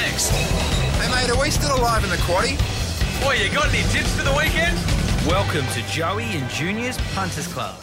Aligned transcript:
next. 0.00 0.28
Hey 0.28 1.10
mate, 1.10 1.30
are 1.30 1.40
we 1.40 1.50
still 1.50 1.74
alive 1.74 2.04
in 2.04 2.10
the 2.10 2.16
quaddy? 2.16 2.58
Boy, 3.22 3.34
you 3.42 3.50
got 3.50 3.68
any 3.68 3.82
tips 3.92 4.14
for 4.14 4.24
the 4.24 4.32
weekend? 4.36 4.76
Welcome 5.26 5.66
to 5.72 5.82
Joey 5.90 6.24
and 6.24 6.48
Junior's 6.50 6.98
Punters 7.14 7.46
Club. 7.46 7.82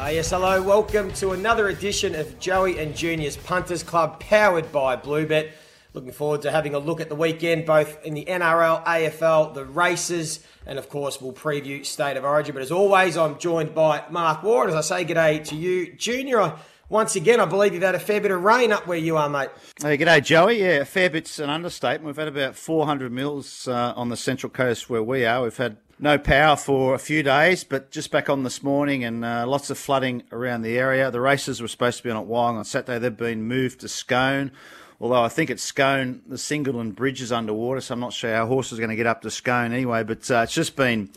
Uh, 0.00 0.06
yes, 0.06 0.30
hello. 0.30 0.62
Welcome 0.62 1.12
to 1.14 1.32
another 1.32 1.68
edition 1.68 2.14
of 2.14 2.38
Joey 2.38 2.78
and 2.78 2.96
Junior's 2.96 3.36
Punters 3.36 3.82
Club, 3.82 4.18
powered 4.18 4.72
by 4.72 4.96
Bluebet. 4.96 5.50
Looking 5.92 6.12
forward 6.12 6.42
to 6.42 6.50
having 6.50 6.74
a 6.74 6.78
look 6.78 7.02
at 7.02 7.10
the 7.10 7.14
weekend, 7.14 7.66
both 7.66 8.02
in 8.04 8.14
the 8.14 8.24
NRL, 8.24 8.84
AFL, 8.84 9.52
the 9.52 9.64
races, 9.66 10.40
and 10.66 10.78
of 10.78 10.88
course, 10.88 11.20
we'll 11.20 11.32
preview 11.32 11.84
State 11.84 12.16
of 12.16 12.24
Origin. 12.24 12.54
But 12.54 12.62
as 12.62 12.72
always, 12.72 13.16
I'm 13.16 13.38
joined 13.38 13.74
by 13.74 14.04
Mark 14.10 14.42
Ward. 14.42 14.70
As 14.70 14.74
I 14.74 14.80
say, 14.80 15.04
g'day 15.04 15.44
to 15.48 15.54
you, 15.54 15.92
Junior. 15.92 16.54
Once 16.88 17.16
again, 17.16 17.40
I 17.40 17.46
believe 17.46 17.74
you've 17.74 17.82
had 17.82 17.96
a 17.96 18.00
fair 18.00 18.20
bit 18.20 18.30
of 18.30 18.44
rain 18.44 18.70
up 18.70 18.86
where 18.86 18.96
you 18.96 19.16
are, 19.16 19.28
mate. 19.28 19.48
Hey, 19.82 19.98
g'day, 19.98 20.22
Joey. 20.22 20.60
Yeah, 20.60 20.76
a 20.76 20.84
fair 20.84 21.10
bit's 21.10 21.40
an 21.40 21.50
understatement. 21.50 22.06
We've 22.06 22.16
had 22.16 22.28
about 22.28 22.54
400 22.54 23.10
mils 23.10 23.66
uh, 23.66 23.92
on 23.96 24.08
the 24.08 24.16
central 24.16 24.50
coast 24.50 24.88
where 24.88 25.02
we 25.02 25.24
are. 25.24 25.42
We've 25.42 25.56
had 25.56 25.78
no 25.98 26.16
power 26.16 26.54
for 26.54 26.94
a 26.94 26.98
few 27.00 27.24
days, 27.24 27.64
but 27.64 27.90
just 27.90 28.12
back 28.12 28.30
on 28.30 28.44
this 28.44 28.62
morning 28.62 29.02
and 29.02 29.24
uh, 29.24 29.48
lots 29.48 29.68
of 29.68 29.78
flooding 29.78 30.22
around 30.30 30.62
the 30.62 30.78
area. 30.78 31.10
The 31.10 31.20
races 31.20 31.60
were 31.60 31.66
supposed 31.66 31.98
to 31.98 32.04
be 32.04 32.10
on 32.10 32.22
at 32.22 32.28
Wyong 32.28 32.56
on 32.56 32.64
Saturday. 32.64 33.00
They've 33.00 33.16
been 33.16 33.42
moved 33.42 33.80
to 33.80 33.88
Scone. 33.88 34.52
Although 35.00 35.24
I 35.24 35.28
think 35.28 35.50
at 35.50 35.58
Scone, 35.58 36.22
the 36.28 36.38
Singleton 36.38 36.92
Bridge 36.92 37.20
is 37.20 37.32
underwater, 37.32 37.80
so 37.80 37.94
I'm 37.94 38.00
not 38.00 38.12
sure 38.12 38.32
how 38.32 38.46
horses 38.46 38.78
are 38.78 38.80
going 38.80 38.90
to 38.90 38.96
get 38.96 39.06
up 39.06 39.22
to 39.22 39.30
Scone 39.30 39.72
anyway. 39.72 40.04
But 40.04 40.30
uh, 40.30 40.42
it's 40.44 40.54
just 40.54 40.76
been 40.76 41.10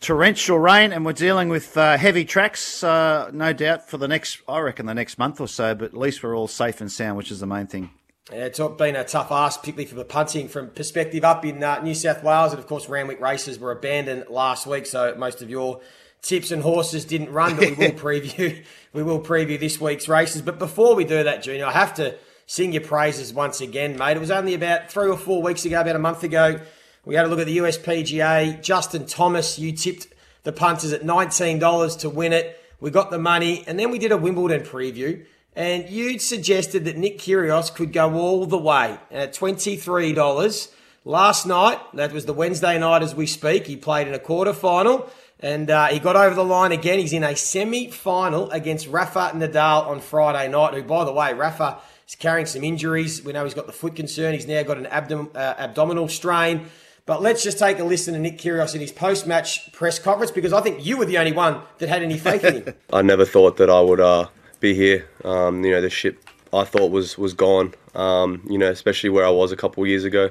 torrential 0.00 0.58
rain, 0.58 0.92
and 0.92 1.04
we're 1.04 1.12
dealing 1.12 1.48
with 1.48 1.76
uh, 1.76 1.96
heavy 1.96 2.24
tracks, 2.24 2.82
uh, 2.82 3.30
no 3.32 3.52
doubt, 3.52 3.88
for 3.88 3.96
the 3.96 4.08
next, 4.08 4.40
I 4.48 4.60
reckon, 4.60 4.86
the 4.86 4.94
next 4.94 5.18
month 5.18 5.40
or 5.40 5.48
so. 5.48 5.74
But 5.74 5.86
at 5.86 5.96
least 5.96 6.22
we're 6.22 6.36
all 6.36 6.48
safe 6.48 6.80
and 6.80 6.90
sound, 6.90 7.16
which 7.16 7.30
is 7.30 7.40
the 7.40 7.46
main 7.46 7.66
thing. 7.66 7.90
Yeah, 8.32 8.44
it's 8.44 8.60
been 8.60 8.94
a 8.94 9.04
tough 9.04 9.32
ask, 9.32 9.60
particularly 9.60 9.86
for 9.86 9.94
the 9.94 10.04
punting 10.04 10.48
from 10.48 10.68
perspective 10.68 11.24
up 11.24 11.44
in 11.46 11.62
uh, 11.62 11.80
New 11.80 11.94
South 11.94 12.22
Wales. 12.22 12.52
And 12.52 12.58
of 12.58 12.66
course, 12.66 12.88
Randwick 12.88 13.20
races 13.20 13.58
were 13.58 13.72
abandoned 13.72 14.26
last 14.28 14.66
week, 14.66 14.84
so 14.84 15.14
most 15.16 15.40
of 15.40 15.48
your 15.48 15.80
tips 16.20 16.50
and 16.50 16.62
horses 16.62 17.04
didn't 17.06 17.32
run. 17.32 17.56
But 17.56 17.78
we 17.78 17.86
will 17.86 17.92
preview 17.98 18.64
we 18.92 19.02
will 19.02 19.20
preview 19.20 19.58
this 19.58 19.80
week's 19.80 20.08
races. 20.08 20.42
But 20.42 20.58
before 20.58 20.94
we 20.94 21.04
do 21.04 21.24
that, 21.24 21.42
Junior, 21.42 21.66
I 21.66 21.72
have 21.72 21.94
to 21.94 22.18
sing 22.46 22.72
your 22.72 22.82
praises 22.82 23.32
once 23.32 23.60
again, 23.60 23.96
mate. 23.96 24.16
It 24.16 24.20
was 24.20 24.30
only 24.30 24.54
about 24.54 24.90
three 24.90 25.08
or 25.08 25.16
four 25.16 25.42
weeks 25.42 25.64
ago, 25.64 25.80
about 25.80 25.96
a 25.96 26.00
month 26.00 26.22
ago, 26.22 26.60
we 27.08 27.14
had 27.14 27.24
a 27.24 27.28
look 27.28 27.40
at 27.40 27.46
the 27.46 27.56
USPGA. 27.56 28.62
Justin 28.62 29.06
Thomas, 29.06 29.58
you 29.58 29.72
tipped 29.72 30.08
the 30.42 30.52
punters 30.52 30.92
at 30.92 31.06
nineteen 31.06 31.58
dollars 31.58 31.96
to 31.96 32.10
win 32.10 32.34
it. 32.34 32.62
We 32.80 32.90
got 32.90 33.10
the 33.10 33.18
money, 33.18 33.64
and 33.66 33.78
then 33.78 33.90
we 33.90 33.98
did 33.98 34.12
a 34.12 34.18
Wimbledon 34.18 34.60
preview. 34.60 35.24
And 35.56 35.88
you'd 35.88 36.20
suggested 36.20 36.84
that 36.84 36.98
Nick 36.98 37.18
Kyrgios 37.18 37.74
could 37.74 37.94
go 37.94 38.12
all 38.12 38.44
the 38.44 38.58
way 38.58 38.98
at 39.10 39.32
$23. 39.32 40.70
Last 41.06 41.46
night, 41.46 41.80
that 41.94 42.12
was 42.12 42.26
the 42.26 42.34
Wednesday 42.34 42.78
night 42.78 43.02
as 43.02 43.14
we 43.14 43.26
speak, 43.26 43.66
he 43.66 43.76
played 43.76 44.06
in 44.06 44.12
a 44.12 44.18
quarter 44.18 44.52
final 44.52 45.10
and 45.40 45.70
uh, 45.70 45.86
he 45.86 45.98
got 45.98 46.14
over 46.14 46.34
the 46.34 46.44
line 46.44 46.72
again. 46.72 46.98
He's 46.98 47.12
in 47.12 47.24
a 47.24 47.34
semi 47.34 47.90
final 47.90 48.50
against 48.50 48.86
Rafa 48.86 49.32
Nadal 49.34 49.86
on 49.86 50.00
Friday 50.00 50.48
night, 50.48 50.74
who, 50.74 50.82
by 50.82 51.04
the 51.04 51.12
way, 51.12 51.32
Rafa 51.32 51.78
is 52.06 52.14
carrying 52.14 52.46
some 52.46 52.62
injuries. 52.62 53.24
We 53.24 53.32
know 53.32 53.44
he's 53.44 53.54
got 53.54 53.66
the 53.66 53.72
foot 53.72 53.96
concern, 53.96 54.34
he's 54.34 54.46
now 54.46 54.62
got 54.62 54.76
an 54.76 54.86
abdom- 54.86 55.30
uh, 55.34 55.54
abdominal 55.58 56.08
strain. 56.08 56.68
But 57.08 57.22
let's 57.22 57.42
just 57.42 57.58
take 57.58 57.78
a 57.78 57.84
listen 57.84 58.12
to 58.12 58.20
Nick 58.20 58.36
Kyrgios 58.36 58.74
in 58.74 58.82
his 58.82 58.92
post-match 58.92 59.72
press 59.72 59.98
conference 59.98 60.30
because 60.30 60.52
I 60.52 60.60
think 60.60 60.84
you 60.84 60.98
were 60.98 61.06
the 61.06 61.16
only 61.16 61.32
one 61.32 61.62
that 61.78 61.88
had 61.88 62.02
any 62.02 62.18
faith 62.18 62.44
in 62.44 62.62
him. 62.62 62.74
I 62.92 63.00
never 63.00 63.24
thought 63.24 63.56
that 63.56 63.70
I 63.70 63.80
would 63.80 63.98
uh, 63.98 64.28
be 64.60 64.74
here. 64.74 65.08
Um, 65.24 65.64
you 65.64 65.70
know, 65.70 65.80
the 65.80 65.88
ship 65.88 66.22
I 66.52 66.64
thought 66.64 66.90
was 66.90 67.16
was 67.16 67.32
gone. 67.32 67.72
Um, 67.94 68.46
you 68.46 68.58
know, 68.58 68.70
especially 68.70 69.08
where 69.08 69.24
I 69.24 69.30
was 69.30 69.52
a 69.52 69.56
couple 69.56 69.86
years 69.86 70.04
ago. 70.04 70.28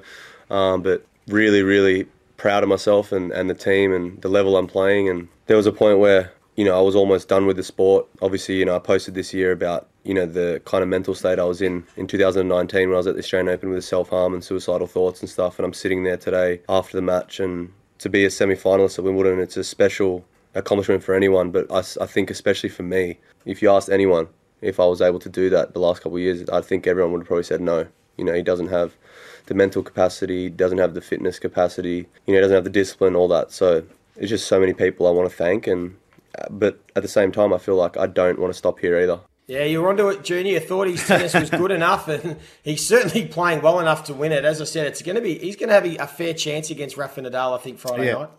Um, 0.51 0.83
but 0.83 1.03
really, 1.27 1.63
really 1.63 2.05
proud 2.37 2.61
of 2.61 2.69
myself 2.69 3.11
and, 3.11 3.31
and 3.31 3.49
the 3.49 3.55
team 3.55 3.91
and 3.91 4.21
the 4.21 4.29
level 4.29 4.55
I'm 4.55 4.67
playing. 4.67 5.09
And 5.09 5.29
there 5.47 5.57
was 5.57 5.65
a 5.65 5.71
point 5.71 5.97
where 5.97 6.31
you 6.57 6.65
know 6.65 6.77
I 6.77 6.81
was 6.81 6.95
almost 6.95 7.29
done 7.29 7.45
with 7.45 7.55
the 7.55 7.63
sport. 7.63 8.07
Obviously, 8.21 8.55
you 8.57 8.65
know 8.65 8.75
I 8.75 8.79
posted 8.79 9.13
this 9.13 9.33
year 9.33 9.53
about 9.53 9.87
you 10.03 10.13
know 10.13 10.25
the 10.25 10.61
kind 10.65 10.83
of 10.83 10.89
mental 10.89 11.15
state 11.15 11.39
I 11.39 11.45
was 11.45 11.61
in 11.61 11.85
in 11.95 12.07
2019 12.07 12.89
when 12.89 12.95
I 12.95 12.97
was 12.97 13.07
at 13.07 13.15
the 13.15 13.21
Australian 13.21 13.53
Open 13.53 13.69
with 13.69 13.85
self 13.85 14.09
harm 14.09 14.33
and 14.33 14.43
suicidal 14.43 14.87
thoughts 14.87 15.21
and 15.21 15.29
stuff. 15.29 15.57
And 15.57 15.65
I'm 15.65 15.73
sitting 15.73 16.03
there 16.03 16.17
today 16.17 16.61
after 16.67 16.97
the 16.97 17.01
match 17.01 17.39
and 17.39 17.71
to 17.99 18.09
be 18.09 18.25
a 18.25 18.29
semi-finalist 18.29 18.99
at 18.99 19.05
Wimbledon, 19.05 19.39
it's 19.39 19.57
a 19.57 19.63
special 19.63 20.23
accomplishment 20.53 21.03
for 21.03 21.15
anyone, 21.15 21.51
but 21.51 21.71
I, 21.71 21.79
I 22.03 22.05
think 22.05 22.29
especially 22.29 22.69
for 22.69 22.83
me. 22.83 23.19
If 23.45 23.61
you 23.61 23.71
asked 23.71 23.89
anyone 23.89 24.27
if 24.61 24.79
I 24.79 24.85
was 24.85 25.01
able 25.01 25.19
to 25.19 25.29
do 25.29 25.49
that 25.51 25.73
the 25.73 25.79
last 25.79 26.01
couple 26.01 26.17
of 26.17 26.23
years, 26.23 26.47
I 26.49 26.61
think 26.61 26.87
everyone 26.87 27.11
would 27.13 27.21
have 27.21 27.27
probably 27.27 27.43
said 27.43 27.61
no. 27.61 27.87
You 28.17 28.25
know, 28.25 28.33
he 28.33 28.41
doesn't 28.41 28.67
have 28.67 28.95
the 29.45 29.53
mental 29.53 29.83
capacity, 29.83 30.49
doesn't 30.49 30.79
have 30.79 30.95
the 30.95 31.01
fitness 31.01 31.39
capacity, 31.39 32.07
you 32.25 32.33
know, 32.33 32.41
doesn't 32.41 32.55
have 32.55 32.63
the 32.63 32.69
discipline, 32.69 33.15
all 33.15 33.27
that. 33.27 33.51
So 33.51 33.83
it's 34.15 34.29
just 34.29 34.47
so 34.47 34.59
many 34.59 34.73
people 34.73 35.07
I 35.07 35.11
want 35.11 35.29
to 35.29 35.35
thank, 35.35 35.67
and 35.67 35.95
but 36.49 36.79
at 36.95 37.03
the 37.03 37.09
same 37.09 37.31
time, 37.31 37.53
I 37.53 37.57
feel 37.57 37.75
like 37.75 37.97
I 37.97 38.07
don't 38.07 38.39
want 38.39 38.51
to 38.53 38.57
stop 38.57 38.79
here 38.79 38.99
either. 38.99 39.19
Yeah, 39.47 39.63
you're 39.63 39.87
onto 39.87 40.09
it, 40.09 40.23
Junior. 40.25 40.53
You 40.53 40.59
thought 40.59 40.87
his 40.87 41.07
tennis 41.07 41.33
was 41.33 41.49
good 41.49 41.71
enough, 41.71 42.07
and 42.09 42.37
he's 42.63 42.85
certainly 42.85 43.27
playing 43.27 43.61
well 43.61 43.79
enough 43.79 44.03
to 44.05 44.13
win 44.13 44.33
it. 44.33 44.43
As 44.43 44.59
I 44.61 44.65
said, 44.65 44.87
it's 44.87 45.01
going 45.01 45.15
to 45.15 45.21
be 45.21 45.37
he's 45.37 45.55
going 45.55 45.69
to 45.69 45.75
have 45.75 45.85
a 45.85 46.05
fair 46.07 46.33
chance 46.33 46.69
against 46.69 46.97
Rafa 46.97 47.21
Nadal, 47.21 47.57
I 47.57 47.61
think, 47.61 47.79
Friday 47.79 48.07
Yeah. 48.07 48.13
night. 48.13 48.29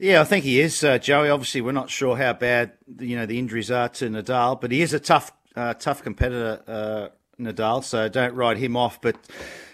Yeah, 0.00 0.20
I 0.20 0.24
think 0.24 0.44
he 0.44 0.60
is, 0.60 0.84
uh, 0.84 0.98
Joey. 0.98 1.28
Obviously, 1.30 1.60
we're 1.60 1.72
not 1.72 1.90
sure 1.90 2.16
how 2.16 2.32
bad 2.34 2.72
you 3.00 3.16
know 3.16 3.26
the 3.26 3.38
injuries 3.38 3.70
are 3.70 3.88
to 3.88 4.08
Nadal, 4.10 4.60
but 4.60 4.70
he 4.70 4.82
is 4.82 4.92
a 4.92 5.00
tough, 5.00 5.32
uh, 5.56 5.74
tough 5.74 6.02
competitor, 6.02 6.62
uh, 6.68 7.08
Nadal. 7.42 7.82
So 7.82 8.08
don't 8.08 8.34
write 8.34 8.58
him 8.58 8.76
off. 8.76 9.00
But 9.00 9.16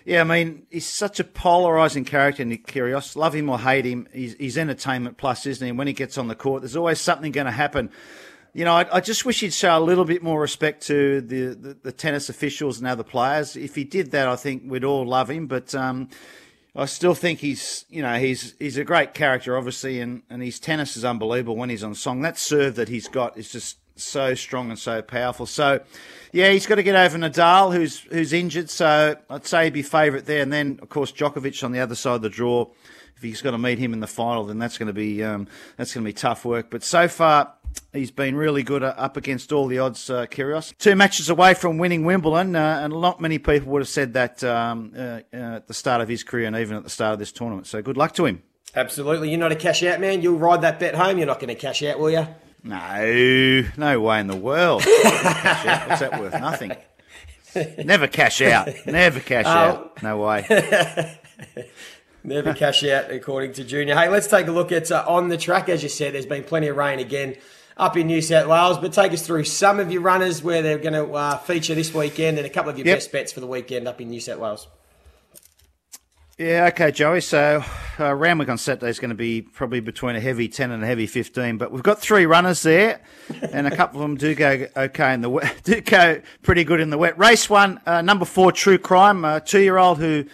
yeah, 0.05 0.21
I 0.21 0.25
mean, 0.25 0.67
he's 0.71 0.87
such 0.87 1.19
a 1.19 1.25
polarizing 1.25 2.05
character, 2.05 2.45
Nick 2.45 2.67
Kyrgios. 2.67 3.17
Love 3.17 3.35
him 3.35 3.49
or 3.49 3.59
hate 3.59 3.87
him, 3.87 4.07
he's, 4.13 4.35
he's 4.35 4.59
entertainment 4.59 5.17
plus, 5.17 5.47
isn't 5.47 5.65
he? 5.65 5.71
And 5.71 5.79
when 5.79 5.87
he 5.87 5.95
gets 5.95 6.19
on 6.19 6.29
the 6.29 6.35
court, 6.35 6.63
there's 6.63 6.77
always 6.77 7.01
something 7.01 7.33
going 7.33 7.47
to 7.47 7.53
happen. 7.53 7.91
You 8.53 8.65
know, 8.65 8.75
I, 8.75 8.87
I 8.97 9.01
just 9.01 9.25
wish 9.25 9.41
he'd 9.41 9.53
show 9.53 9.77
a 9.77 9.81
little 9.81 10.05
bit 10.05 10.23
more 10.23 10.41
respect 10.41 10.87
to 10.87 11.21
the, 11.23 11.55
the, 11.55 11.75
the 11.83 11.93
tennis 11.93 12.29
officials 12.29 12.79
and 12.79 12.87
other 12.87 13.03
players. 13.03 13.57
If 13.57 13.75
he 13.75 13.85
did 13.85 14.13
that, 14.13 14.29
I 14.29 14.37
think 14.37 14.63
we'd 14.67 14.85
all 14.85 15.07
love 15.07 15.31
him. 15.31 15.49
But 15.49 15.75
um, 15.75 16.09
I 16.77 16.85
still 16.85 17.15
think 17.15 17.41
he's, 17.41 17.85
you 17.89 18.03
know, 18.03 18.17
he's 18.19 18.55
he's 18.61 18.77
a 18.77 18.85
great 18.85 19.13
character, 19.13 19.57
obviously, 19.57 20.01
and, 20.01 20.23
and 20.31 20.43
his 20.43 20.61
tennis 20.61 20.97
is 20.97 21.05
unbelievable 21.05 21.57
when 21.57 21.71
he's 21.71 21.83
on 21.83 21.95
song. 21.97 22.21
That 22.21 22.39
serve 22.39 22.77
that 22.77 22.89
he's 22.89 23.09
got 23.09 23.37
is 23.37 23.51
just 23.51 23.79
so 23.97 24.35
strong 24.35 24.71
and 24.71 24.79
so 24.79 25.03
powerful. 25.03 25.47
So, 25.47 25.81
yeah, 26.33 26.51
he's 26.51 26.67
got 26.67 26.77
to 26.77 26.83
get 26.83 26.97
over 26.97 27.17
Nadal, 27.17 27.75
who's 27.75 28.01
who's 28.01 28.33
injured. 28.33 28.71
So 28.71 29.17
I'd 29.31 29.47
say 29.47 29.65
he'd 29.65 29.73
be 29.73 29.83
favourite 29.83 30.27
there, 30.27 30.43
and 30.43 30.53
then 30.53 30.79
of 30.83 30.89
course 30.89 31.13
Djokovic 31.13 31.63
on 31.63 31.73
the 31.73 31.81
other 31.81 31.95
side 31.95 32.17
of 32.17 32.23
the 32.23 32.31
draw. 32.31 32.67
If 33.17 33.23
he's 33.23 33.43
got 33.43 33.53
to 33.53 33.59
meet 33.59 33.79
him 33.79 33.93
in 33.93 34.01
the 34.01 34.09
final, 34.09 34.45
then 34.45 34.59
that's 34.59 34.77
going 34.77 34.89
to 34.89 34.93
be 34.93 35.23
um, 35.23 35.47
that's 35.77 35.95
going 35.95 36.05
to 36.05 36.09
be 36.09 36.13
tough 36.13 36.45
work. 36.45 36.71
But 36.71 36.83
so 36.83 37.09
far. 37.09 37.55
He's 37.93 38.13
been 38.13 38.37
really 38.37 38.63
good 38.63 38.85
uh, 38.85 38.95
up 38.97 39.17
against 39.17 39.51
all 39.51 39.67
the 39.67 39.81
odds, 39.81 40.09
uh, 40.09 40.27
Kyrgios. 40.27 40.79
Two 40.79 40.95
matches 40.95 41.29
away 41.29 41.55
from 41.55 41.77
winning 41.77 42.05
Wimbledon, 42.05 42.55
uh, 42.55 42.81
and 42.85 42.93
not 43.01 43.21
many 43.21 43.41
people 43.41 43.73
would 43.73 43.83
have 43.83 43.89
said 43.89 44.13
that 44.13 44.45
um, 44.45 44.93
uh, 44.97 45.01
uh, 45.01 45.21
at 45.33 45.67
the 45.67 45.75
start 45.75 46.01
of 46.01 46.09
his 46.09 46.23
career 46.23 46.47
and 46.47 46.55
even 46.55 46.77
at 46.77 46.85
the 46.85 46.91
start 46.91 47.15
of 47.15 47.19
this 47.19 47.33
tournament. 47.33 47.67
So 47.67 47.83
good 47.83 47.97
luck 47.97 48.15
to 48.15 48.27
him. 48.27 48.45
Absolutely, 48.77 49.31
you're 49.31 49.41
not 49.41 49.51
a 49.51 49.57
cash 49.57 49.83
out 49.83 50.01
man. 50.01 50.23
You'll 50.23 50.39
ride 50.39 50.61
that 50.61 50.79
bet 50.79 50.95
home. 50.95 51.19
You're 51.19 51.27
not 51.27 51.41
going 51.41 51.49
to 51.49 51.57
cash 51.57 51.83
out, 51.83 51.99
will 51.99 52.13
you? 52.13 52.29
No, 52.65 53.65
no 53.77 54.01
way 54.01 54.21
in 54.21 54.27
the 54.27 54.37
world. 54.37 54.83
What's 54.87 56.01
that 56.01 56.19
worth? 56.19 56.33
Nothing. 56.33 56.73
Never 57.85 58.09
cash 58.09 58.41
out. 58.43 58.69
Never 58.87 59.21
cash 59.21 59.45
out. 59.47 60.03
No 60.03 60.17
way. 60.19 60.47
Never 62.25 62.55
cash 62.55 62.83
out, 62.85 63.11
according 63.11 63.53
to 63.55 63.65
Junior. 63.65 63.95
Hey, 63.95 64.09
let's 64.09 64.27
take 64.29 64.47
a 64.47 64.51
look 64.51 64.73
at 64.73 64.91
uh, 64.91 65.05
on 65.07 65.29
the 65.29 65.37
track. 65.37 65.69
As 65.69 65.83
you 65.83 65.91
said, 65.91 66.15
there's 66.15 66.25
been 66.25 66.43
plenty 66.43 66.69
of 66.69 66.77
rain 66.77 66.99
again 66.99 67.37
up 67.77 67.99
in 67.99 68.07
New 68.07 68.23
South 68.23 68.47
Wales, 68.49 68.79
but 68.79 68.95
take 68.95 69.13
us 69.13 69.27
through 69.27 69.45
some 69.45 69.79
of 69.79 69.93
your 69.93 70.01
runners 70.01 70.43
where 70.43 70.63
they're 70.63 70.79
going 70.79 70.95
to 70.95 71.13
uh, 71.13 71.37
feature 71.39 71.75
this 71.75 71.93
weekend 71.93 72.39
and 72.39 72.47
a 72.47 72.51
couple 72.51 72.71
of 72.71 72.79
your 72.79 72.87
Yep. 72.87 72.97
best 72.97 73.13
bets 73.13 73.33
for 73.33 73.41
the 73.41 73.47
weekend 73.47 73.87
up 73.87 74.01
in 74.01 74.09
New 74.09 74.21
South 74.21 74.39
Wales. 74.39 74.69
Yeah, 76.37 76.67
okay, 76.73 76.91
Joey. 76.91 77.21
So 77.21 77.63
uh, 78.01 78.13
Randwick 78.13 78.49
on 78.49 78.59
Saturday 78.59 78.91
is 78.91 78.99
going 78.99 79.11
to 79.11 79.15
be 79.15 79.41
probably 79.41 79.79
between 79.79 80.17
a 80.17 80.21
heavy 80.21 80.49
10 80.49 80.73
and 80.73 80.83
a 80.83 80.87
heavy 80.87 81.07
15, 81.07 81.59
but 81.59 81.71
we've 81.71 81.85
got 81.85 82.01
three 82.01 82.27
runners 82.27 82.63
there, 82.63 83.01
and 83.53 83.69
a 83.69 83.77
couple 83.77 84.03
of 84.03 84.09
them 84.09 84.17
do 84.17 84.35
go 84.35 84.67
okay 84.77 85.15
in 85.15 85.21
the 85.21 85.31
wet, 85.31 85.61
do 85.63 85.81
go 85.81 86.21
pretty 86.43 86.65
good 86.65 86.81
in 86.81 86.91
the 86.91 86.99
wet. 86.99 87.17
Race 87.17 87.49
one, 87.49 87.81
uh, 87.87 88.03
number 88.03 88.25
four, 88.25 88.51
True 88.51 88.79
Crime, 88.79 89.25
a 89.25 89.41
two-year-old 89.41 89.99
who 89.99 90.25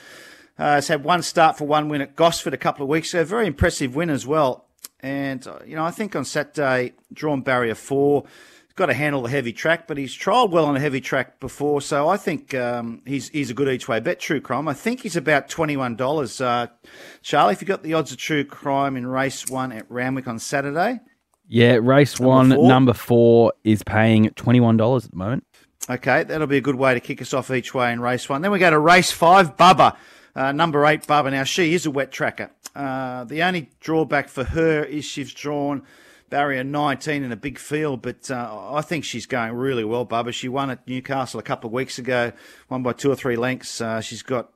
uh, 0.59 0.77
has 0.77 0.89
had 0.89 1.05
one 1.05 1.21
start 1.21 1.59
for 1.59 1.67
one 1.67 1.91
win 1.91 2.01
at 2.01 2.17
Gosford 2.17 2.55
a 2.55 2.59
couple 2.59 2.83
of 2.83 2.89
weeks 2.89 3.13
ago. 3.13 3.23
Very 3.25 3.47
impressive 3.47 3.95
win 3.95 4.09
as 4.09 4.27
well. 4.27 4.65
And, 5.01 5.47
uh, 5.47 5.59
you 5.67 5.77
know, 5.77 5.85
I 5.85 5.91
think 5.91 6.17
on 6.17 6.25
Saturday, 6.25 6.95
drawn 7.13 7.43
barrier 7.43 7.75
four, 7.75 8.25
got 8.81 8.87
to 8.87 8.95
handle 8.95 9.23
the 9.23 9.29
heavy 9.31 9.53
track, 9.53 9.87
but 9.87 9.97
he's 9.97 10.17
trialled 10.17 10.51
well 10.51 10.65
on 10.65 10.75
a 10.75 10.81
heavy 10.81 11.01
track 11.01 11.39
before. 11.39 11.81
So 11.81 12.09
I 12.09 12.17
think 12.17 12.55
um, 12.55 13.03
he's 13.07 13.29
he's 13.29 13.51
a 13.51 13.55
good 13.55 13.69
each 13.69 13.87
way 13.87 14.01
bet, 14.01 14.19
True 14.19 14.41
Crime. 14.41 14.67
I 14.67 14.75
think 14.75 15.03
he's 15.03 15.17
about 15.17 15.49
$21. 15.49 16.41
Uh, 16.45 16.67
Charlie, 17.23 17.53
if 17.53 17.61
you 17.63 17.69
got 17.69 17.83
the 17.83 17.95
odds 17.95 18.11
of 18.11 18.19
True 18.19 18.45
Crime 18.45 18.97
in 18.97 19.07
race 19.07 19.49
one 19.49 19.71
at 19.73 19.85
Randwick 19.91 20.27
on 20.27 20.39
Saturday, 20.39 21.01
Yeah, 21.47 21.79
race 21.81 22.19
one, 22.19 22.53
four? 22.53 22.69
number 22.69 22.93
four 22.93 23.53
is 23.65 23.83
paying 23.83 24.31
$21 24.31 25.05
at 25.05 25.11
the 25.11 25.17
moment. 25.17 25.45
Okay, 25.89 26.25
that'll 26.25 26.47
be 26.47 26.57
a 26.59 26.61
good 26.63 26.77
way 26.77 26.95
to 26.95 27.01
kick 27.01 27.21
us 27.23 27.33
off 27.35 27.51
each 27.51 27.75
way 27.75 27.93
in 27.93 28.01
race 28.01 28.29
one. 28.29 28.43
Then 28.43 28.51
we 28.51 28.59
go 28.59 28.71
to 28.71 28.79
race 28.79 29.11
five, 29.13 29.57
Bubba. 29.57 29.97
Uh, 30.35 30.53
number 30.53 30.85
eight, 30.87 31.07
Bubba. 31.07 31.31
Now, 31.31 31.45
she 31.45 31.75
is 31.75 31.87
a 31.87 31.91
wet 31.91 32.13
tracker. 32.13 32.51
Uh, 32.75 33.25
the 33.25 33.43
only 33.43 33.69
drawback 33.81 34.29
for 34.29 34.45
her 34.45 34.85
is 34.85 35.05
she's 35.05 35.33
drawn 35.35 35.83
barrier 36.31 36.65
19 36.65 37.23
in 37.23 37.33
a 37.33 37.37
big 37.37 37.59
field, 37.59 38.03
but 38.03 38.31
uh, 38.31 38.73
I 38.73 38.81
think 38.81 39.05
she's 39.05 39.27
going 39.27 39.53
really 39.53 39.85
well, 39.85 40.07
Bubba. 40.07 40.33
She 40.33 40.49
won 40.49 40.71
at 40.71 40.87
Newcastle 40.87 41.41
a 41.41 41.43
couple 41.43 41.69
of 41.69 41.73
weeks 41.73 41.99
ago, 41.99 42.33
won 42.69 42.83
by 42.83 42.93
two 42.93 43.11
or 43.11 43.17
three 43.17 43.37
lengths. 43.37 43.81
Uh, 43.81 44.01
she's 44.01 44.23
got 44.23 44.53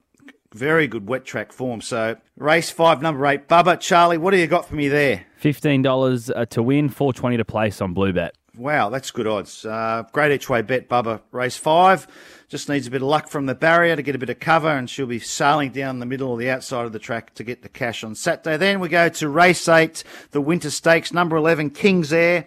very 0.54 0.86
good 0.86 1.08
wet 1.08 1.24
track 1.24 1.52
form. 1.52 1.80
So, 1.80 2.16
race 2.36 2.70
five, 2.70 3.02
number 3.02 3.26
eight, 3.26 3.48
Bubba. 3.48 3.78
Charlie, 3.80 4.18
what 4.18 4.30
do 4.30 4.38
you 4.38 4.46
got 4.46 4.68
for 4.68 4.76
me 4.76 4.88
there? 4.88 5.26
$15 5.42 6.30
uh, 6.34 6.46
to 6.46 6.62
win, 6.62 6.88
420 6.88 7.36
to 7.36 7.44
place 7.44 7.80
on 7.80 7.94
Bluebet. 7.94 8.30
Wow, 8.56 8.88
that's 8.88 9.10
good 9.10 9.26
odds. 9.26 9.64
Uh, 9.64 10.04
great 10.12 10.30
each 10.32 10.48
way 10.48 10.62
bet, 10.62 10.88
Bubba. 10.88 11.20
Race 11.32 11.56
five. 11.56 12.06
Just 12.48 12.68
needs 12.68 12.86
a 12.86 12.90
bit 12.90 13.02
of 13.02 13.08
luck 13.08 13.28
from 13.28 13.46
the 13.46 13.54
barrier 13.54 13.96
to 13.96 14.02
get 14.02 14.14
a 14.14 14.18
bit 14.18 14.30
of 14.30 14.38
cover, 14.38 14.68
and 14.68 14.88
she'll 14.88 15.06
be 15.06 15.18
sailing 15.18 15.72
down 15.72 15.98
the 15.98 16.06
middle 16.06 16.30
or 16.30 16.36
the 16.36 16.50
outside 16.50 16.86
of 16.86 16.92
the 16.92 17.00
track 17.00 17.34
to 17.34 17.42
get 17.42 17.62
the 17.62 17.68
cash 17.68 18.04
on 18.04 18.14
Saturday. 18.14 18.56
Then 18.56 18.78
we 18.78 18.88
go 18.88 19.08
to 19.08 19.28
race 19.28 19.66
eight, 19.68 20.04
the 20.30 20.40
Winter 20.40 20.70
Stakes, 20.70 21.12
number 21.12 21.36
11, 21.36 21.70
King's 21.70 22.12
Air. 22.12 22.46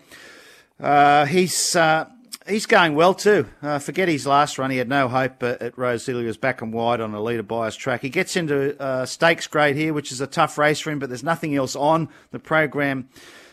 Uh, 0.80 1.26
he's. 1.26 1.76
Uh, 1.76 2.10
He's 2.48 2.66
going 2.66 2.96
well 2.96 3.14
too. 3.14 3.46
Uh, 3.62 3.78
forget 3.78 4.08
his 4.08 4.26
last 4.26 4.58
run. 4.58 4.72
He 4.72 4.78
had 4.78 4.88
no 4.88 5.10
hope 5.10 5.44
at 5.44 5.78
Rosehill. 5.78 6.22
He 6.22 6.26
was 6.26 6.38
back 6.38 6.62
and 6.62 6.72
wide 6.72 7.02
on 7.02 7.14
a 7.14 7.22
leader 7.22 7.44
bias 7.44 7.76
track. 7.76 8.02
He 8.02 8.08
gets 8.08 8.38
into 8.38 8.82
uh, 8.82 9.06
stakes 9.06 9.48
grade 9.48 9.76
here, 9.76 9.92
which 9.92 10.14
is 10.14 10.22
a 10.22 10.28
tough 10.28 10.58
race 10.58 10.80
for 10.80 10.90
him, 10.90 11.00
but 11.00 11.10
there's 11.10 11.26
nothing 11.26 11.58
else 11.58 11.76
on. 11.76 12.08
The 12.32 12.40
program 12.40 13.10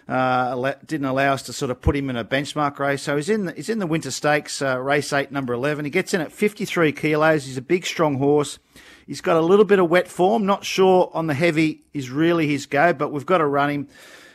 uh, 0.09 0.75
didn't 0.87 1.07
allow 1.07 1.33
us 1.33 1.43
to 1.45 1.53
sort 1.53 1.71
of 1.71 1.81
put 1.81 1.97
him 1.97 2.11
in 2.11 2.17
a 2.17 2.25
benchmark 2.25 2.79
race. 2.79 3.03
So 3.03 3.17
he's 3.17 3.29
in 3.29 3.47
the, 3.47 3.53
he's 3.53 3.69
in 3.69 3.79
the 3.79 3.87
Winter 3.87 4.11
Stakes, 4.11 4.61
uh, 4.61 4.79
race 4.79 5.13
eight, 5.13 5.33
number 5.33 5.53
11. 5.53 5.85
He 5.85 5.91
gets 5.91 6.13
in 6.15 6.21
at 6.21 6.33
53 6.33 6.93
kilos. 6.93 7.47
He's 7.47 7.57
a 7.57 7.63
big, 7.63 7.87
strong 7.87 8.19
horse. 8.19 8.59
He's 9.07 9.21
got 9.21 9.37
a 9.37 9.41
little 9.41 9.65
bit 9.65 9.79
of 9.79 9.89
wet 9.89 10.09
form. 10.09 10.47
Not 10.47 10.65
sure 10.65 11.11
on 11.13 11.27
the 11.27 11.35
heavy 11.35 11.83
is 11.93 12.11
really 12.11 12.47
his 12.47 12.67
go, 12.67 12.93
but 12.93 13.13
we've 13.13 13.27
got 13.27 13.39
to 13.39 13.47
run 13.47 13.71
him. 13.71 13.89